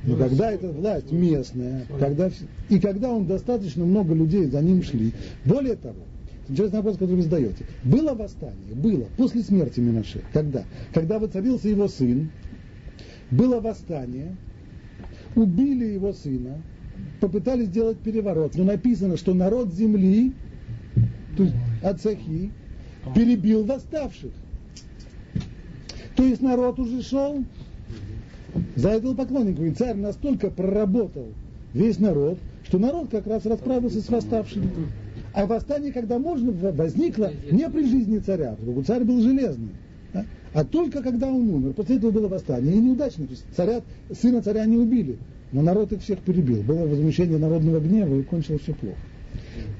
[0.05, 2.31] Но когда это власть местная, когда,
[2.69, 5.13] и когда он достаточно много людей за ним шли,
[5.45, 5.97] более того,
[6.47, 7.65] Интересный вопрос, который вы задаете.
[7.85, 8.75] Было восстание?
[8.75, 9.07] Было.
[9.17, 10.23] После смерти Минаше.
[10.35, 10.65] Когда?
[10.93, 12.31] Когда воцарился его сын,
[13.31, 14.37] было восстание,
[15.35, 16.61] убили его сына,
[17.21, 18.55] попытались сделать переворот.
[18.57, 20.33] Но написано, что народ земли,
[21.37, 22.51] то есть Ацахи,
[23.15, 24.33] перебил восставших.
[26.17, 27.45] То есть народ уже шел
[28.77, 28.97] за.
[28.97, 31.29] И царь настолько проработал
[31.73, 34.71] весь народ, что народ как раз расправился с восставшими.
[35.33, 39.71] А восстание, когда можно, возникло не при жизни царя, потому что царь был железный.
[40.13, 40.25] Да?
[40.53, 41.73] А только когда он умер.
[41.73, 42.73] После этого было восстание.
[42.73, 43.25] И неудачно.
[43.27, 45.19] То есть царя, сына царя не убили.
[45.55, 46.63] Но народ их всех перебил.
[46.65, 48.99] Было возмущение народного гнева и кончилось все плохо.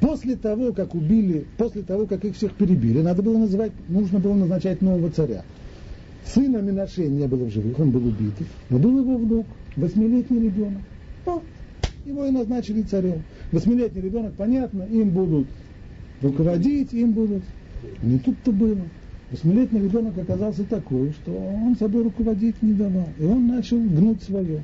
[0.01, 4.35] После того, как убили, после того, как их всех перебили, надо было называть, нужно было
[4.35, 5.43] назначать нового царя.
[6.25, 8.35] Сына Минаше не было в живых, он был убит.
[8.71, 10.83] Но был его внук, восьмилетний ребенок.
[11.27, 11.43] О,
[12.07, 13.25] его и назначили царем.
[13.51, 15.49] Восьмилетний ребенок, понятно, им будут
[16.23, 17.43] руководить, им будут.
[18.01, 18.83] Не тут-то было.
[19.33, 23.09] Восьмилетний ребенок оказался такой, что он собой руководить не давал.
[23.19, 24.63] И он начал гнуть свое.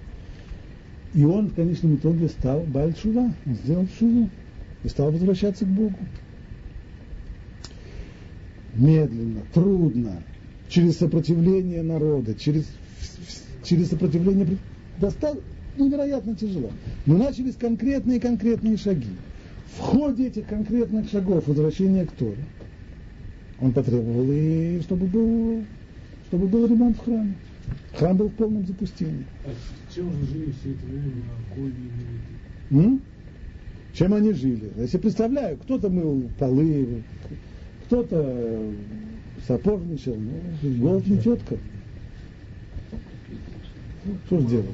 [1.14, 4.30] И он в конечном итоге стал Бальшува, он сделал шуву
[4.84, 5.98] и стал возвращаться к Богу.
[8.74, 10.22] Медленно, трудно,
[10.68, 12.64] через сопротивление народа, через,
[13.64, 14.46] через сопротивление
[14.98, 15.36] достал,
[15.76, 16.70] невероятно тяжело.
[17.06, 19.10] Но начались конкретные конкретные шаги.
[19.76, 22.44] В ходе этих конкретных шагов возвращения к Торе
[23.60, 25.64] он потребовал и чтобы был,
[26.28, 27.34] чтобы был ремонт в храме.
[27.94, 29.26] Храм был в полном запустении.
[29.44, 29.50] А
[29.92, 31.22] чем же жили все это время
[32.70, 33.02] М?
[33.92, 34.70] Чем они жили?
[34.76, 37.02] Я себе представляю, кто-то мыл полы,
[37.86, 38.72] кто-то
[39.46, 41.56] сапожничал, ну, голод не тетка.
[44.26, 44.66] Что же делать?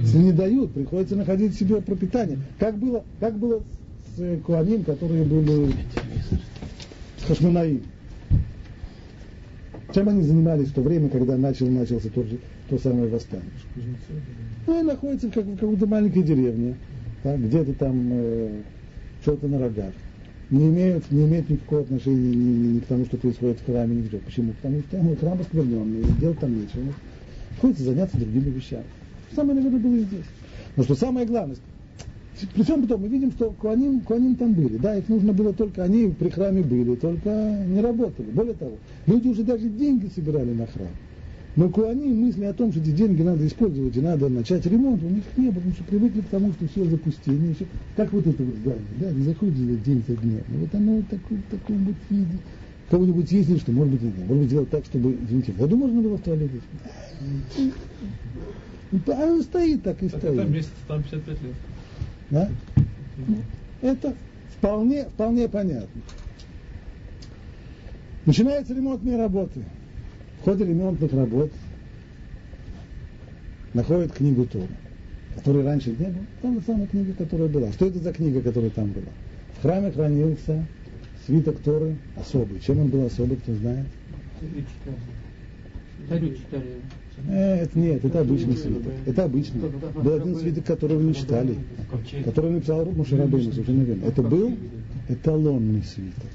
[0.00, 2.38] Если не дают, приходится находить себе пропитание.
[2.58, 3.62] Как было, как было
[4.16, 5.72] с э, Куаним, которые были
[7.26, 7.82] Хашманаим?
[9.98, 12.38] Чем они занимались в то время, когда начал, начался тот же,
[12.70, 13.50] то самое восстание?
[14.64, 16.76] Ну, они находятся как, в какой-то маленькой деревне,
[17.24, 18.62] да, где-то там э,
[19.22, 19.92] что-то на рогах.
[20.50, 23.96] Не имеют, не имеют никакого отношения ни, ни, ни к тому, что происходит в храме,
[23.96, 24.20] ни к чему.
[24.24, 24.52] Почему?
[24.52, 26.94] Потому что ну, храм оскверненный, делать там нечего.
[27.50, 28.84] Приходится заняться другими вещами.
[29.34, 30.26] Самое, наверное, было и здесь.
[30.76, 31.56] Но что самое главное,
[32.46, 34.76] при всем том, мы видим, что куаним, куаним там были.
[34.76, 37.30] Да, их нужно было только, они при храме были, только
[37.66, 38.30] не работали.
[38.30, 38.72] Более того,
[39.06, 40.88] люди уже даже деньги собирали на храм.
[41.56, 45.08] Но куаним мысли о том, что эти деньги надо использовать и надо начать ремонт, у
[45.08, 48.42] них не было, потому что привыкли к тому, что все запустение, все, как вот это
[48.44, 50.42] вот здание, да, не заходит день за днем.
[50.50, 52.38] Вот оно вот такое, в таком вот виде.
[52.90, 56.00] Кого-нибудь ездили, что может быть, не знаю, может быть, сделать так, чтобы, извините, воду можно
[56.00, 56.60] было в туалете.
[59.08, 60.38] А он стоит так и Так стоит.
[60.38, 61.52] это месяц, там 55 лет.
[62.30, 62.48] Да?
[63.80, 64.14] Это
[64.56, 66.02] вполне, вполне понятно.
[68.26, 69.64] Начинаются ремонтные работы.
[70.40, 71.50] В ходе ремонтных работ
[73.74, 74.68] находят книгу Тора,
[75.36, 76.26] которой раньше не было.
[76.42, 77.72] Та же самая книга, которая была.
[77.72, 79.06] Что это за книга, которая там была?
[79.58, 80.66] В храме хранился
[81.26, 82.60] свиток Торы особый.
[82.60, 83.86] Чем он был особый, кто знает?
[86.08, 86.80] Царю читали.
[87.26, 88.92] Э, это нет, это обычный свиток.
[89.06, 89.70] Это обычный.
[89.94, 91.56] Был один свиток, которого не читали,
[92.24, 94.04] который написал Мушарабейну, совершенно верно.
[94.04, 94.56] Это был
[95.08, 96.30] эталонный свиток.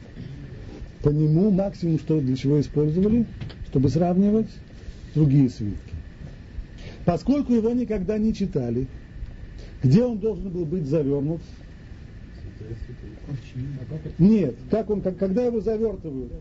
[1.02, 3.26] По нему максимум, что для чего использовали,
[3.70, 4.50] чтобы сравнивать
[5.16, 5.94] другие свитки.
[7.06, 8.88] Поскольку его никогда не читали,
[9.84, 11.42] где он должен был быть завернут?
[14.18, 16.32] Нет, как он, как, когда его завертывают?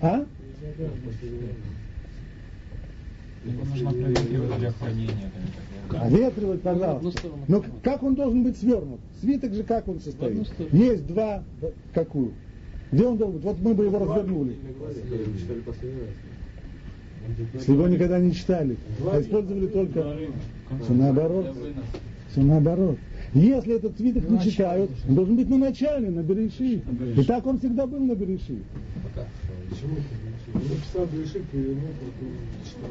[0.00, 0.26] А?
[3.44, 5.30] Его нужно проветривать для хранения.
[5.88, 7.28] Проветривать, пожалуйста.
[7.48, 9.00] Но как он должен быть свернут?
[9.20, 10.46] Свиток же как он состоит?
[10.72, 11.42] Есть два,
[11.94, 12.32] какую?
[12.92, 13.44] Где он должен быть?
[13.44, 14.56] Вот мы бы его развернули.
[17.54, 18.76] Если его никогда не читали,
[19.10, 20.16] а использовали только...
[20.82, 21.56] Все наоборот.
[22.30, 22.98] Все наоборот.
[23.34, 26.82] Если этот свиток не читают, он должен быть на начале, на Береши.
[27.16, 28.62] И так он всегда был на Береши.
[30.68, 31.90] Написал Берешит, перевернул,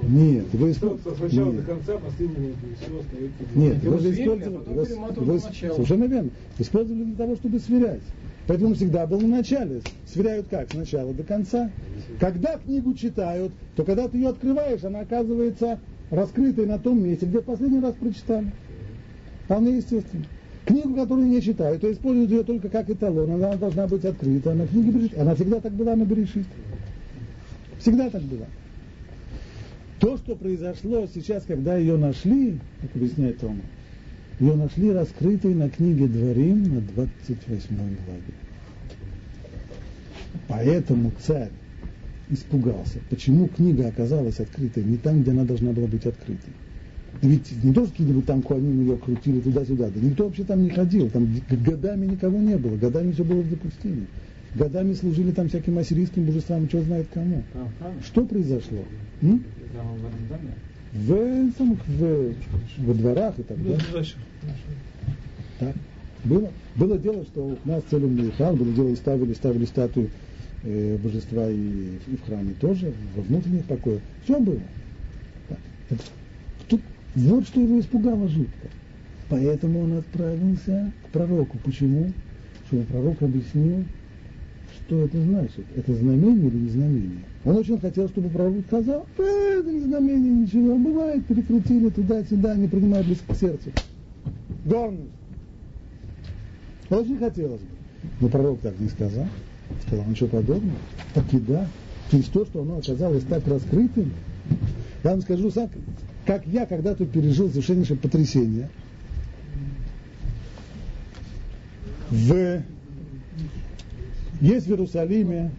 [0.04, 1.18] Нет, вы использовали...
[1.18, 3.44] Сначала до конца, последнего все остается.
[3.56, 4.64] Нет, вы же использовали...
[4.66, 6.30] Вы, вы, совершенно верно.
[6.58, 8.02] Использовали для того, чтобы сверять.
[8.48, 9.82] Поэтому всегда был на начале.
[10.08, 10.72] Сверяют как?
[10.72, 11.70] Сначала до конца.
[12.20, 15.80] Когда книгу читают, то когда ты ее открываешь, она оказывается
[16.10, 18.52] раскрытой на том месте, где последний раз прочитали.
[19.46, 20.26] Вполне естественно.
[20.66, 23.32] Книгу, которую не читают, то используют ее только как эталон.
[23.32, 24.52] Она должна быть открыта.
[24.52, 25.18] Она Берешит.
[25.18, 26.46] Она всегда так была на Берешит.
[27.80, 28.46] Всегда так было.
[30.00, 33.62] То, что произошло сейчас, когда ее нашли, как объясняет Тома,
[34.39, 38.24] ее нашли раскрытой на книге Дворим на 28 главе.
[40.48, 41.52] Поэтому царь
[42.30, 43.00] испугался.
[43.10, 46.54] Почему книга оказалась открытой не там, где она должна была быть открытой?
[47.22, 50.70] Ведь не то, что какие-нибудь там куаним ее крутили туда-сюда, да никто вообще там не
[50.70, 54.08] ходил, там годами никого не было, годами все было в запустении.
[54.56, 57.44] Годами служили там всяким ассирийским божествам, что знает кому.
[58.04, 58.84] Что произошло?
[59.22, 59.44] М?
[60.92, 62.34] В, самых, в,
[62.80, 63.80] во дворах и так далее.
[65.60, 65.76] Так.
[66.24, 70.10] Было, было дело, что у нас целым храм, было дело, и ставили, ставили статую
[70.64, 74.02] э, божества и, и в храме тоже, во внутренних покоях.
[74.24, 74.60] Все было.
[75.48, 76.00] Так.
[76.68, 76.82] Тут,
[77.16, 78.68] вот что его испугало жутко.
[79.30, 81.58] Поэтому он отправился к пророку.
[81.64, 82.12] Почему?
[82.68, 83.86] Чтобы пророк объяснил,
[84.89, 85.65] что это значит?
[85.75, 87.23] Это знамение или не знамение?
[87.45, 92.67] Он очень хотел, чтобы пророк сказал, э, это не знамение, ничего, бывает, перекрутили туда-сюда, не
[92.67, 93.69] принимают близко к сердцу.
[94.65, 95.12] Горность.
[96.89, 97.67] Очень хотелось бы.
[98.19, 99.28] Но пророк так не сказал.
[99.86, 100.78] Сказал, ничего подобного.
[101.32, 101.67] И да.
[102.10, 104.12] Через то, что оно оказалось так раскрытым.
[105.04, 105.69] Я вам скажу сам,
[106.25, 108.69] как я когда-то пережил совершеннейшее потрясение.
[112.10, 112.63] В
[114.41, 115.52] есть в Иерусалиме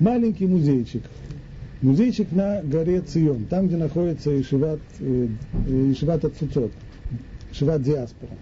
[0.00, 1.02] маленький музейчик.
[1.82, 5.28] Музейчик на горе Цион, там, где находится Ишиват, э,
[5.66, 6.72] Ишиват Ацуцот,
[7.52, 8.32] Ишиват Диаспора.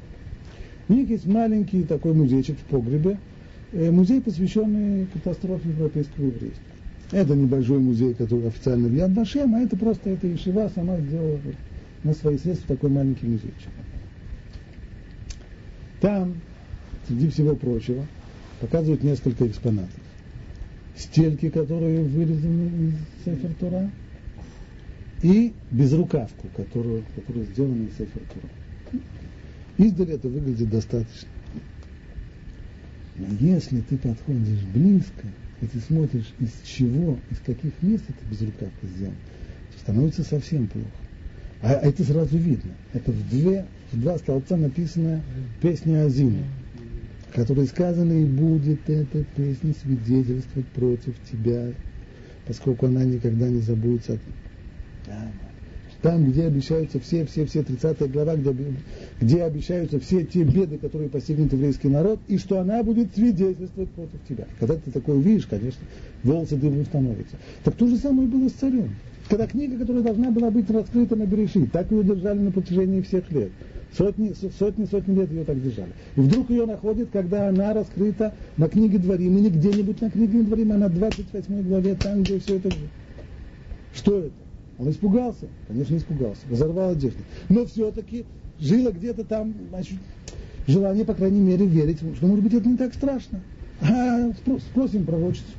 [0.89, 3.19] У них есть маленький такой музейчик в погребе,
[3.73, 6.63] э, музей, посвященный катастрофе европейского еврейства.
[7.11, 11.39] Это небольшой музей, который официально в Яд Вашем, а это просто эта Ишива сама сделала
[12.05, 13.71] на свои средства такой маленький музейчик.
[16.01, 16.35] Там,
[17.07, 18.07] среди всего прочего,
[18.63, 20.01] показывают несколько экспонатов.
[20.97, 23.91] Стельки, которые вырезаны из Сефер Тура,
[25.23, 29.03] и безрукавку, которую, которая сделана из Сефер Тура.
[29.79, 31.29] Издали это выглядит достаточно.
[33.17, 35.27] Но если ты подходишь близко,
[35.61, 39.17] и ты смотришь, из чего, из каких мест эта безрукавка сделана,
[39.81, 40.89] становится совсем плохо.
[41.63, 42.73] А это сразу видно.
[42.93, 45.23] Это в, две, в два столбца написана
[45.61, 46.45] песня Азина
[47.35, 51.73] которой сказано, и будет эта песня свидетельствовать против тебя,
[52.47, 54.19] поскольку она никогда не забудется.
[56.03, 58.53] Там, где обещаются все, все, все, 30 глава, где,
[59.21, 64.19] где обещаются все те беды, которые постигнут еврейский народ, и что она будет свидетельствовать против
[64.29, 64.47] тебя.
[64.59, 65.81] Когда ты такое увидишь, конечно,
[66.25, 67.37] волосы дыбом становятся.
[67.63, 68.91] Так то же самое было с царем.
[69.29, 73.31] Когда книга, которая должна была быть раскрыта на Береши, так ее держали на протяжении всех
[73.31, 73.51] лет.
[73.97, 75.93] Сотни, сотни, сотни лет ее так держали.
[76.17, 80.43] И вдруг ее находят, когда она раскрыта на книге Дворим, и не где-нибудь на книге
[80.43, 82.71] Дворим, а на 28 главе, там, где все это...
[83.95, 84.33] Что это?
[84.79, 85.47] Он испугался?
[85.69, 86.41] Конечно, испугался.
[86.51, 87.23] Разорвал одежду.
[87.51, 88.25] Но все-таки
[88.59, 89.99] жило где-то там значит,
[90.67, 93.43] желание, по крайней мере, верить, что, может быть, это не так страшно.
[93.83, 94.31] А
[94.71, 95.53] спросим пророчицу.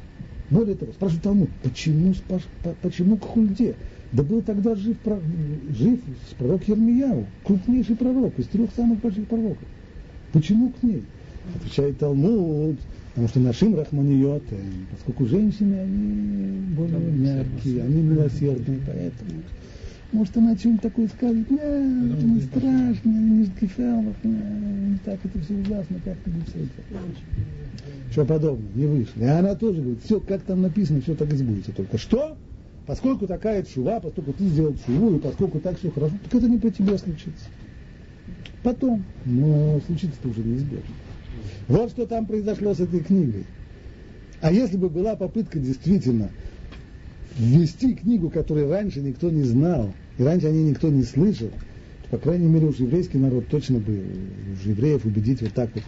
[0.53, 2.13] Более того, спрашивают Талмуд, почему,
[2.83, 3.75] почему к хульде?
[4.11, 4.97] Да был тогда жив,
[5.71, 5.99] жив
[6.37, 9.67] пророк Ермияу, крупнейший пророк, из трех самых больших пророков.
[10.31, 11.05] Почему к ней?
[11.55, 12.77] Отвечает Талмуд,
[13.09, 14.43] потому что нашим рахманиот,
[14.91, 19.41] поскольку женщины, они более мягкие, они милосердные, поэтому
[20.13, 25.55] Может, она что-нибудь такое скажет, не, это не страшно, не гефелов, не так это все
[25.55, 26.99] ужасно, как ты это.
[28.11, 29.19] Что подобное, не вышло.
[29.19, 31.71] И она тоже говорит, все, как там написано, все так и сбудется.
[31.71, 32.37] Только что?
[32.85, 36.59] Поскольку такая чува, поскольку ты сделал чуву, и поскольку так все хорошо, так это не
[36.59, 37.45] по тебе случится.
[38.61, 40.93] Потом, но случится-то уже неизбежно.
[41.67, 43.45] Вот что там произошло с этой книгой.
[44.41, 46.29] А если бы была попытка действительно
[47.35, 51.49] ввести книгу, которую раньше никто не знал, и раньше о ней никто не слышал,
[52.09, 54.03] по крайней мере, уж еврейский народ точно бы,
[54.53, 55.83] уж евреев убедить вот так вот,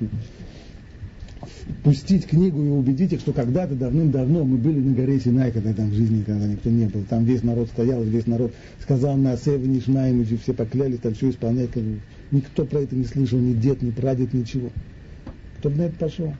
[1.84, 5.90] пустить книгу и убедить их, что когда-то давным-давно мы были на горе Синай, когда там
[5.90, 7.04] в жизни когда никто не был.
[7.08, 11.14] Там весь народ стоял, весь народ сказал на Асеве, не Шмаем, и все поклялись там
[11.14, 11.70] все исполнять.
[12.32, 14.72] Никто про это не слышал, ни дед, ни прадед, ничего.
[15.60, 16.34] Кто бы на это пошел?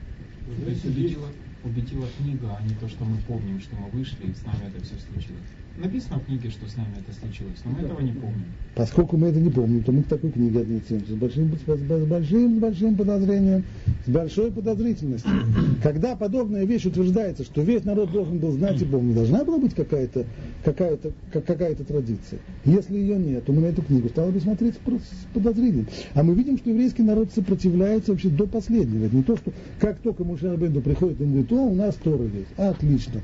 [0.84, 1.28] Убедила,
[1.66, 4.84] убедила книга, а не то, что мы помним, что мы вышли, и с нами это
[4.84, 5.50] все случилось.
[5.78, 8.46] Написано в книге, что с нами это случилось, но мы этого не помним.
[8.74, 12.06] Поскольку мы это не помним, то мы к такой книге отнесемся с большим, с, с
[12.06, 13.64] большим, с большим подозрением,
[14.06, 15.30] с большой подозрительностью.
[15.82, 19.74] Когда подобная вещь утверждается, что весь народ должен был знать и помнить, должна была быть
[19.74, 20.24] какая-то
[20.64, 20.98] какая
[21.30, 22.38] какая традиция.
[22.64, 25.86] Если ее нет, то мы на эту книгу стали бы смотреть с подозрением.
[26.14, 29.04] А мы видим, что еврейский народ сопротивляется вообще до последнего.
[29.04, 32.56] Это не то, что как только Мушарабенду приходит, он говорит, о, у нас Тора есть.
[32.56, 33.20] Отлично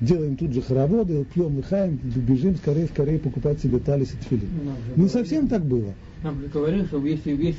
[0.00, 4.48] делаем тут же хороводы, пьем, лыхаем, бежим скорее, скорее покупать себе талис и тфилин.
[4.96, 5.94] Ну, Не совсем так было.
[6.22, 7.56] Нам же говорили, что если весь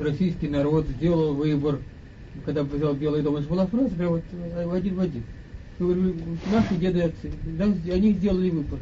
[0.00, 1.78] российский народ сделал выбор,
[2.44, 4.22] когда взял Белый дом, это была фраза прям вот
[4.72, 5.22] один в один.
[5.78, 6.14] Говорю,
[6.52, 7.30] наши деды отцы,
[7.90, 8.78] они сделали выбор.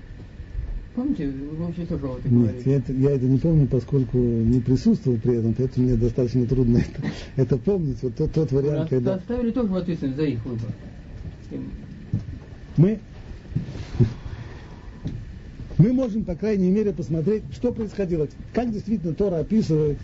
[1.01, 5.17] Помните, вы вообще тоже это Нет, я это, я это не помню, поскольку не присутствовал
[5.17, 7.03] при этом, поэтому мне достаточно трудно это,
[7.37, 8.03] это помнить.
[8.03, 9.15] Вот тот, тот вариант, когда...
[9.15, 10.69] Оставили тоже ответственность за их выбор.
[12.77, 13.01] Мы,
[15.79, 19.97] мы можем, по крайней мере, посмотреть, что происходило, как действительно Тора описывает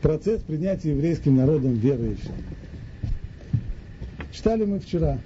[0.00, 2.32] процесс принятия еврейским народом веры и все.
[4.32, 5.18] Читали мы вчера,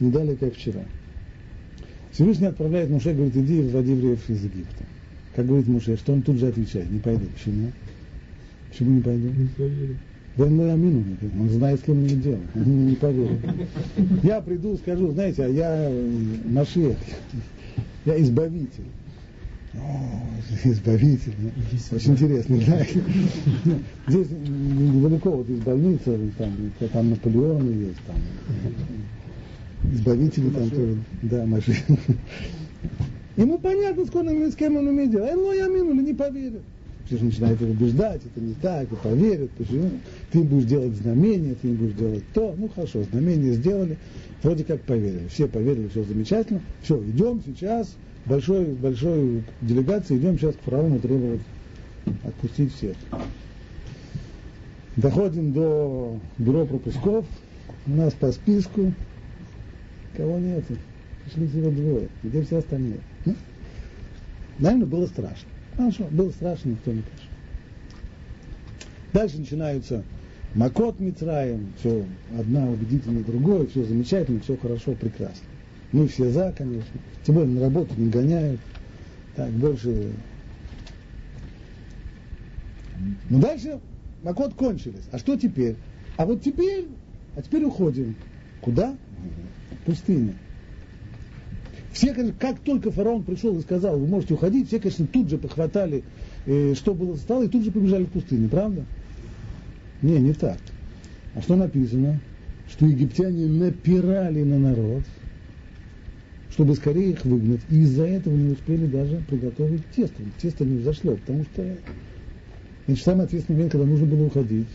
[0.00, 0.80] не далее, как вчера.
[2.12, 4.84] Всевышний отправляет Муше, говорит, иди вводи евреев из Египта.
[5.34, 7.26] Как говорит Муше, что он тут же отвечает, не пойду.
[7.34, 7.72] Почему?
[8.70, 9.28] Почему не пойду?
[9.28, 9.96] Не поверю.
[10.36, 11.04] Да мой амину,
[11.38, 13.40] он знает, с кем мне дело, он не поверит.
[14.22, 16.14] Я приду, скажу, знаете, а я э,
[16.46, 16.96] Машех,
[18.06, 18.84] я избавитель.
[19.74, 20.22] О,
[20.64, 21.34] избавитель,
[21.92, 22.86] очень интересно, да.
[24.08, 26.52] Здесь недалеко вот из больницы, там,
[26.92, 28.16] там Наполеон есть, там,
[29.92, 31.76] избавители там тоже, да, Машех.
[33.36, 35.30] Ему понятно, с кем он имеет дело.
[35.34, 36.62] Ну, я мину, не поверит
[37.10, 39.90] все же начинают его убеждать, это не так, и поверят, почему?
[40.30, 42.54] Ты будешь делать знамения, ты не будешь делать то.
[42.56, 43.98] Ну хорошо, знамения сделали,
[44.44, 45.26] вроде как поверили.
[45.26, 46.60] Все поверили, все замечательно.
[46.82, 51.40] Все, идем сейчас, большой, большой делегации, идем сейчас к фараону требовать
[52.22, 52.96] отпустить всех.
[54.94, 57.24] Доходим до бюро пропусков,
[57.88, 58.92] у нас по списку
[60.16, 60.76] кого нету.
[61.24, 62.08] Пришли всего двое.
[62.22, 63.00] Где все остальные?
[63.24, 63.34] Ну,
[64.58, 65.48] наверное, было страшно.
[65.76, 67.30] Хорошо, было страшно, никто не пришел.
[69.12, 70.04] Дальше начинаются
[70.54, 72.04] Макот Митраем, все
[72.38, 75.46] одна убедительнее другое, все замечательно, все хорошо, прекрасно.
[75.92, 77.00] Мы все за, конечно.
[77.24, 78.60] Тем более на работу не гоняют.
[79.36, 80.12] Так, больше...
[83.28, 83.80] Но дальше
[84.22, 85.08] Макот кончились.
[85.12, 85.76] А что теперь?
[86.16, 86.86] А вот теперь,
[87.36, 88.14] а теперь уходим.
[88.60, 88.96] Куда?
[89.80, 90.34] В пустыню.
[91.92, 96.04] Все, как только фараон пришел и сказал, вы можете уходить, все, конечно, тут же похватали,
[96.46, 98.84] э, что было стало, и тут же побежали в пустыню, правда?
[100.00, 100.58] Не, не так.
[101.34, 102.20] А что написано?
[102.70, 105.02] Что египтяне напирали на народ,
[106.50, 107.60] чтобы скорее их выгнать.
[107.68, 110.22] И из-за этого не успели даже приготовить тесто.
[110.40, 111.76] Тесто не взошло, потому что
[112.86, 114.68] значит, самый ответственный момент, когда нужно было уходить,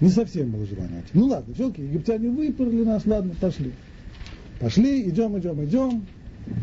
[0.00, 1.02] не совсем было желание.
[1.14, 3.72] Ну ладно, все-таки египтяне выперли нас, ладно, пошли.
[4.60, 6.06] Пошли, идем, идем, идем.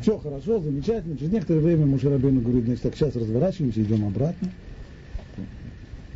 [0.02, 1.18] Все хорошо, замечательно.
[1.18, 4.50] Через некоторое время Мушарабейну говорит, значит, так сейчас разворачиваемся, идем обратно.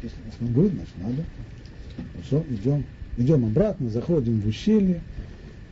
[0.01, 1.25] Если он говорит, значит, надо.
[2.13, 2.85] Хорошо, идем.
[3.17, 5.01] Идем обратно, заходим в ущелье.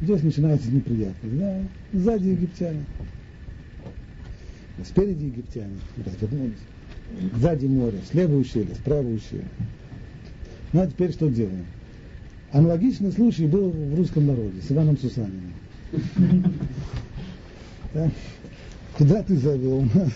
[0.02, 1.38] Здесь начинается неприятность.
[1.38, 1.62] Да?
[1.94, 2.86] Сзади египтяне.
[4.84, 5.78] Спереди египтяне.
[6.06, 6.58] Развернулись.
[7.36, 9.46] Сзади море, слева ущелье, справа ущелье.
[10.76, 11.66] Ну а теперь что делаем?
[12.52, 15.54] Аналогичный случай был в русском народе с Иваном Сусаниным.
[17.94, 18.12] Да?
[18.98, 20.12] Куда ты завел нас?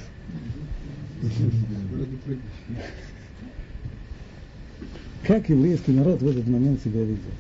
[5.26, 7.32] Как еврейский народ в этот момент себя видел?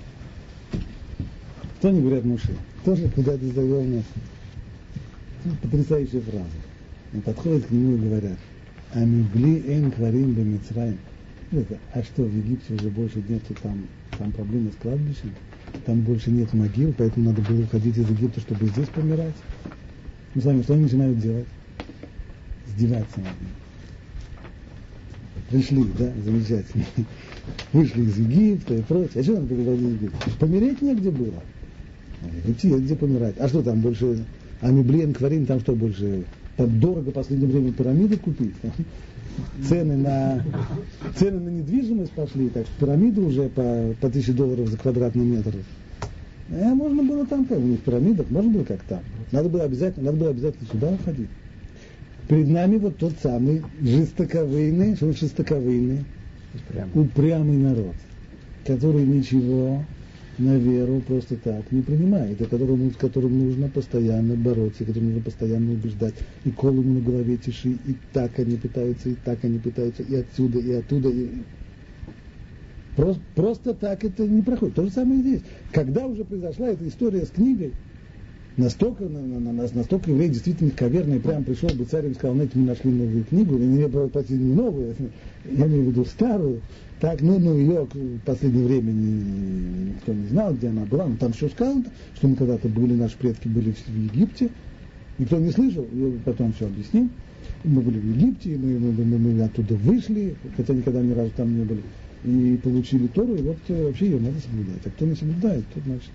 [1.79, 2.55] Что они говорят Муше?
[2.85, 4.05] Тоже куда ты завел нас?
[5.61, 6.45] Потрясающая фраза.
[7.11, 8.37] И подходят к нему и говорят,
[8.93, 10.99] Амигли эн кварим бемицраем.
[11.51, 13.87] Это, а что, в Египте уже больше нету там,
[14.17, 15.33] там проблемы с кладбищем,
[15.85, 19.33] там больше нет могил, поэтому надо было уходить из Египта, чтобы здесь помирать.
[20.35, 21.47] Мы с вами что они начинают делать?
[22.67, 23.33] Издеваться над.
[25.49, 26.85] Пришли, да, замечательно.
[27.73, 29.21] Вышли из Египта и прочее.
[29.21, 30.33] А что нам переводили в Египет?
[30.39, 31.41] Помереть негде было.
[32.21, 33.35] В где помирать.
[33.39, 34.23] А что там больше?
[34.61, 36.25] Амиблен, Кварин, там что больше?
[36.57, 38.53] Там дорого в последнее время пирамиды купить.
[39.67, 40.43] Цены на,
[41.15, 45.55] цены на недвижимость пошли, так что пирамиды уже по, по тысяче долларов за квадратный метр.
[46.49, 49.01] Э, можно было там, как в пирамидах, можно было как там.
[49.31, 51.29] Надо было обязательно, надо было обязательно сюда уходить.
[52.27, 56.05] Перед нами вот тот самый жестоковыйный, что жестоковыйный,
[56.93, 57.95] упрямый народ,
[58.65, 59.83] который ничего
[60.39, 65.09] на веру просто так не принимает, и которому, с которым нужно постоянно бороться, и которым
[65.09, 66.15] нужно постоянно убеждать.
[66.45, 70.59] И кол на голове тиши, и так они пытаются, и так они пытаются, и отсюда,
[70.59, 71.09] и оттуда.
[71.09, 71.29] И...
[72.95, 74.75] Просто, просто так это не проходит.
[74.75, 75.41] То же самое здесь.
[75.71, 77.73] Когда уже произошла эта история с книгой,
[78.59, 82.53] настолько, на, на, на, настолько еврей действительно коверный, прям пришел бы царь и сказал, знаете,
[82.55, 84.95] мы нашли новую книгу, и не просили не новую,
[85.45, 86.61] я имею в виду старую,
[86.99, 91.31] так, ну, ну, ее в последнее время никто не знал, где она была, но там
[91.31, 91.85] все сказано,
[92.15, 94.49] что мы когда-то были, наши предки были в Египте,
[95.17, 97.09] никто не слышал, и потом все объясним.
[97.63, 101.57] Мы были в Египте, мы, мы, мы, мы оттуда вышли, хотя никогда ни разу там
[101.57, 101.81] не были,
[102.25, 104.85] и получили Тору, и вот э, вообще ее надо соблюдать.
[104.85, 106.11] А кто не соблюдает, тот, значит,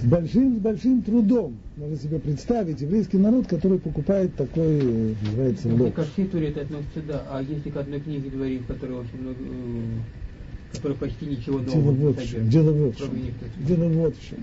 [0.00, 1.56] с большим, с большим трудом.
[1.76, 5.94] Можно себе представить еврейский народ, который покупает такой, э, называется, лог.
[5.94, 7.26] Ко всей туре это относится, да.
[7.30, 11.94] А если к одной книге дворим, в которой очень много, э, которая почти ничего нового
[11.94, 13.66] дело вот чем, дело вот в чем.
[13.66, 14.38] Дело вот в чем.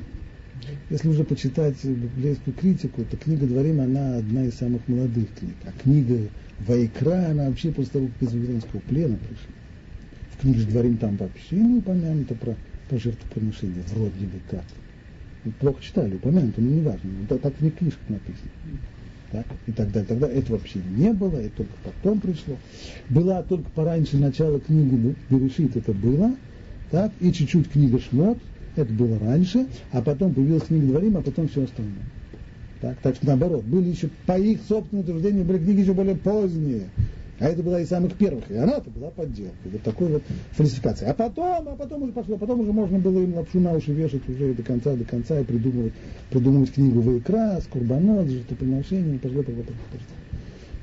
[0.89, 5.55] Если уже почитать библейскую критику, то книга Дворим, она одна из самых молодых книг.
[5.65, 6.29] А книга
[6.67, 9.53] Вайкра, она вообще после того, как из Вавилонского плена пришла.
[10.31, 12.55] В книге Дворим там вообще не упомянуто про,
[12.89, 14.63] про жертвоприношение, вроде бы как
[15.51, 17.09] плохо читали, упомянуто, но не важно.
[17.29, 18.49] Так, в них книжках написано.
[19.31, 20.07] Так, и так далее.
[20.07, 22.55] Тогда этого вообще не было, и только потом пришло.
[23.09, 26.33] Была только пораньше начало книги Берешит, это было,
[26.91, 28.37] так, и чуть-чуть книга Шмот,
[28.77, 32.05] это было раньше, а потом появилась книга Дворим, а потом все остальное.
[32.79, 36.83] Так, так что наоборот, были еще, по их собственному утверждению, были книги еще более поздние.
[37.39, 39.71] А это была из самых первых, и она-то была подделкой.
[39.71, 41.11] Вот такой вот фальсификация.
[41.11, 44.27] А потом, а потом уже пошло, потом уже можно было им лапшу на уши вешать
[44.27, 45.93] уже до конца, до конца и придумывать,
[46.31, 49.75] придумывать книгу Вайкра, с Курбанот, с жертвоприношением, пошло, пошло, пошло.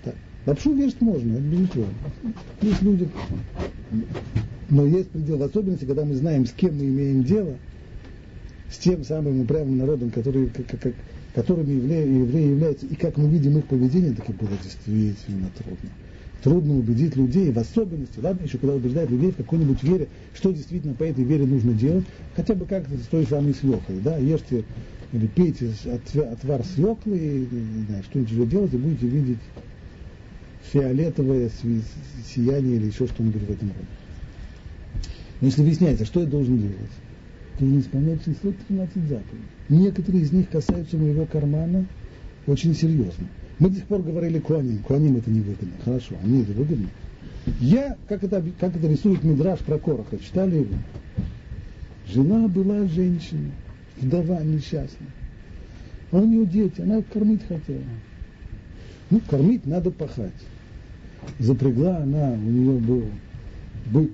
[0.04, 0.14] Так.
[0.46, 1.94] Лапшу вешать можно, это безусловно.
[2.62, 3.08] Есть люди,
[4.70, 7.56] но есть предел, в особенности, когда мы знаем, с кем мы имеем дело,
[8.70, 10.94] с тем самым упрямым народом, который, как, как,
[11.34, 15.90] которыми евреи, евреи являются, и как мы видим их поведение, так и было действительно трудно
[16.44, 20.92] трудно убедить людей, в особенности, ладно, еще когда убеждают людей в какой-нибудь вере, что действительно
[20.92, 22.04] по этой вере нужно делать,
[22.36, 24.62] хотя бы как-то с той самой свеклой, да, ешьте
[25.14, 25.70] или пейте
[26.20, 29.38] отвар свеклы, и, что-нибудь уже делать, и будете видеть
[30.70, 31.50] фиолетовое
[32.34, 33.88] сияние или еще что-нибудь в этом роде.
[35.40, 36.92] Но если выясняется, что я должен делать,
[37.58, 39.24] должен исполнять 713 заповедей.
[39.70, 41.86] Некоторые из них касаются моего кармана
[42.46, 43.28] очень серьезно.
[43.58, 44.78] Мы до сих пор говорили Куаним.
[44.78, 45.72] Куаним это невыгодно.
[45.84, 46.88] Хорошо, мне это выгодно.
[47.60, 50.76] Я, как это, как это рисует Мидраш про Короха, читали его?
[52.08, 53.50] Жена была женщина,
[53.98, 55.10] вдова несчастная.
[56.10, 57.82] А у нее дети, она кормить хотела.
[59.10, 60.32] Ну, кормить надо пахать.
[61.38, 63.04] Запрягла она, у нее был
[63.86, 64.10] бык,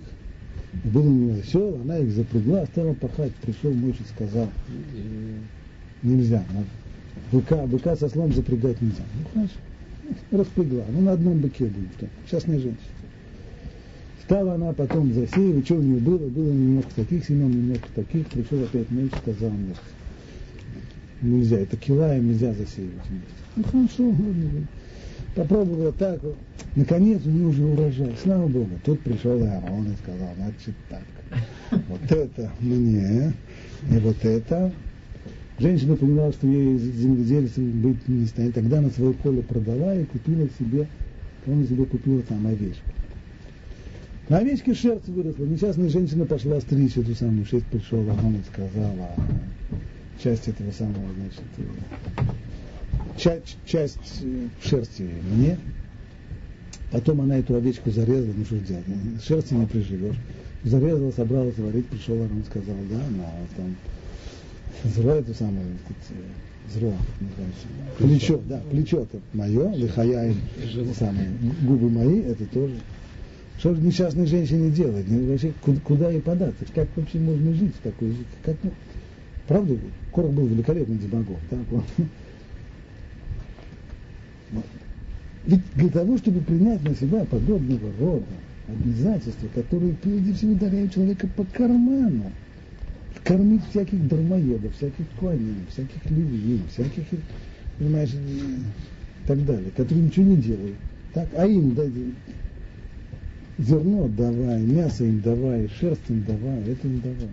[0.85, 3.33] был у нее осел, она их запрягла, стала пахать.
[3.37, 4.49] Пришел муж и сказал,
[6.03, 6.67] нельзя, надо
[7.33, 9.03] быка, быка со слом запрягать нельзя.
[9.15, 9.55] Ну хорошо,
[10.31, 12.81] распрягла, ну на одном быке будет, так, частная женщина.
[14.23, 18.63] Стала она потом засеивать, что у нее было, было немножко таких семен, немножко таких, пришел
[18.63, 19.75] опять меч, сказал мне,
[21.23, 22.95] нельзя, это килаем нельзя засеивать
[23.57, 24.15] Ну хорошо,
[25.35, 26.21] попробовала так,
[26.77, 28.71] наконец у нее уже урожай, слава Богу.
[28.85, 31.03] Тут пришел Аарон и сказал, значит так,
[31.89, 33.33] вот это мне,
[33.91, 34.73] и вот это
[35.61, 38.55] Женщина поняла, что ей земледельцем быть не станет.
[38.55, 40.89] Тогда она свое поле продала и купила себе,
[41.47, 42.89] она себе купила там овечку.
[44.31, 45.45] На овечке шерсть выросла.
[45.45, 49.11] Несчастная женщина пошла стричь эту самую шерсть, пришел, а он сказала
[50.23, 51.43] часть этого самого, значит,
[53.19, 55.59] часть, часть э, шерсти мне.
[56.91, 58.85] Потом она эту овечку зарезала, ну что делать,
[59.27, 60.17] шерсти не приживешь.
[60.65, 63.25] Зарезала, собралась варить, пришел, он сказал, да, но
[63.57, 63.77] там
[64.85, 66.27] Зро это самое, так сказать,
[66.73, 67.67] зро, называется.
[67.99, 70.35] Плечо, да, плечо это мое, лихая,
[70.99, 71.29] самое,
[71.63, 72.75] губы мои, это тоже.
[73.59, 75.05] Что же несчастной женщине делать?
[75.07, 76.65] Ну, вообще, куда, куда ей податься?
[76.75, 78.25] Как вообще можно жить в такой жизни?
[78.43, 78.71] Как, ну,
[79.47, 79.77] правда,
[80.15, 81.59] Корох был великолепный демагог, да?
[84.51, 84.63] Но
[85.45, 88.25] Ведь для того, чтобы принять на себя подобного рода
[88.67, 92.33] обязательства, которые прежде всего ударяют человека по карману,
[93.25, 97.05] кормить всяких дармоедов, всяких куанин, всяких левин, всяких,
[97.79, 100.77] понимаешь, и так далее, которые ничего не делают.
[101.15, 101.85] Так, а им да,
[103.59, 107.31] зерно давай, мясо им давай, шерсть им давай, это им давай.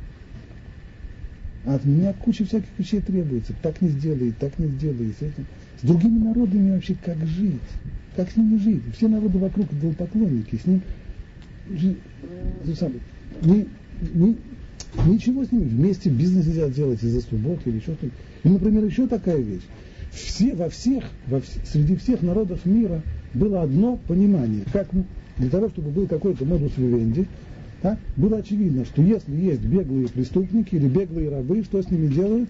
[1.65, 3.53] А от меня куча всяких вещей требуется.
[3.61, 5.11] Так не сделай, так не сделай.
[5.11, 5.45] С, этим.
[5.81, 7.59] с другими народами вообще как жить?
[8.15, 8.81] Как с ними жить?
[8.95, 10.55] Все народы вокруг идолопоклонники.
[10.55, 10.81] С ним
[11.69, 11.97] жи-
[12.75, 12.93] сам,
[13.41, 13.67] ни,
[14.15, 14.37] ни-
[15.05, 15.69] ничего с ними.
[15.69, 18.11] Вместе бизнес нельзя делать из-за субботы или еще что-то.
[18.43, 19.63] И, например, еще такая вещь.
[20.11, 24.63] Все, во всех, во среди всех народов мира было одно понимание.
[24.71, 24.87] Как
[25.37, 27.27] для того, чтобы был какой-то модус вивенди,
[27.81, 32.49] так, было очевидно, что если есть беглые преступники или беглые рабы, что с ними делают?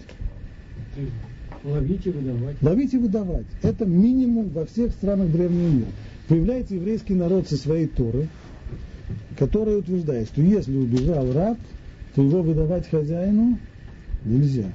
[1.63, 2.61] Ловить и выдавать.
[2.61, 3.45] Ловить и выдавать.
[3.61, 5.87] Это минимум во всех странах древнего мира.
[6.29, 8.29] Появляется еврейский народ со своей Торы,
[9.37, 11.57] который утверждает, что если убежал раб,
[12.17, 13.59] то его выдавать хозяину
[14.25, 14.73] нельзя.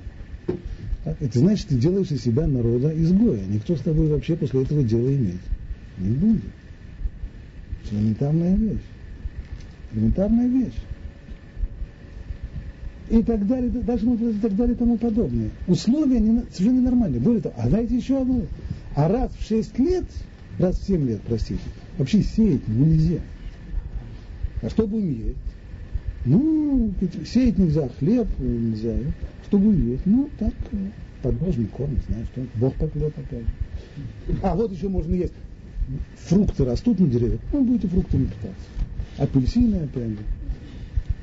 [1.03, 3.41] Так, это значит, ты делаешь из себя народа изгоя.
[3.49, 5.41] Никто с тобой вообще после этого дела иметь
[5.99, 6.45] не будет.
[7.85, 8.83] Это элементарная вещь.
[9.93, 10.79] Элементарная вещь.
[13.11, 15.51] И так далее, дальше сказать, и так далее и тому подобное.
[15.67, 17.21] Условия не, совершенно ненормальные.
[17.21, 18.43] Более того, а знаете еще одно?
[18.95, 20.05] А раз в 6 лет,
[20.61, 21.61] раз в 7 лет, простите,
[21.99, 23.19] вообще сеять нельзя.
[24.63, 25.52] А что будем есть?
[26.25, 26.93] Ну,
[27.27, 28.95] сеять нельзя, хлеб нельзя.
[29.49, 30.07] Что будем есть?
[30.07, 30.77] Ну, так, э,
[31.23, 34.37] подножный корм, знаешь, что Бог поклет опять же.
[34.43, 35.33] А вот еще можно есть.
[36.27, 38.67] Фрукты растут на деревьях, ну, будете фруктами питаться.
[39.19, 40.19] Апельсины, опять же.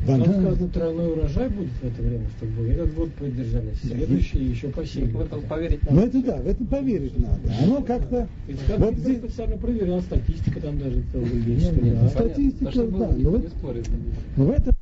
[0.05, 0.41] Там Бананы.
[0.41, 5.11] сказано, тройной урожай будет в это время, чтобы вы этот год поддержали, следующий еще посеяли.
[5.11, 6.07] В это поверить Ну надо.
[6.07, 7.39] это да, в это поверить надо.
[7.63, 8.27] Оно как-то...
[8.47, 11.71] И как Вот здесь- специально проверял, статистика там даже целая есть.
[11.73, 12.01] Ну, да.
[12.01, 12.09] да.
[12.09, 13.89] Статистика, да, ну вот- не спорит.
[14.37, 14.73] В этом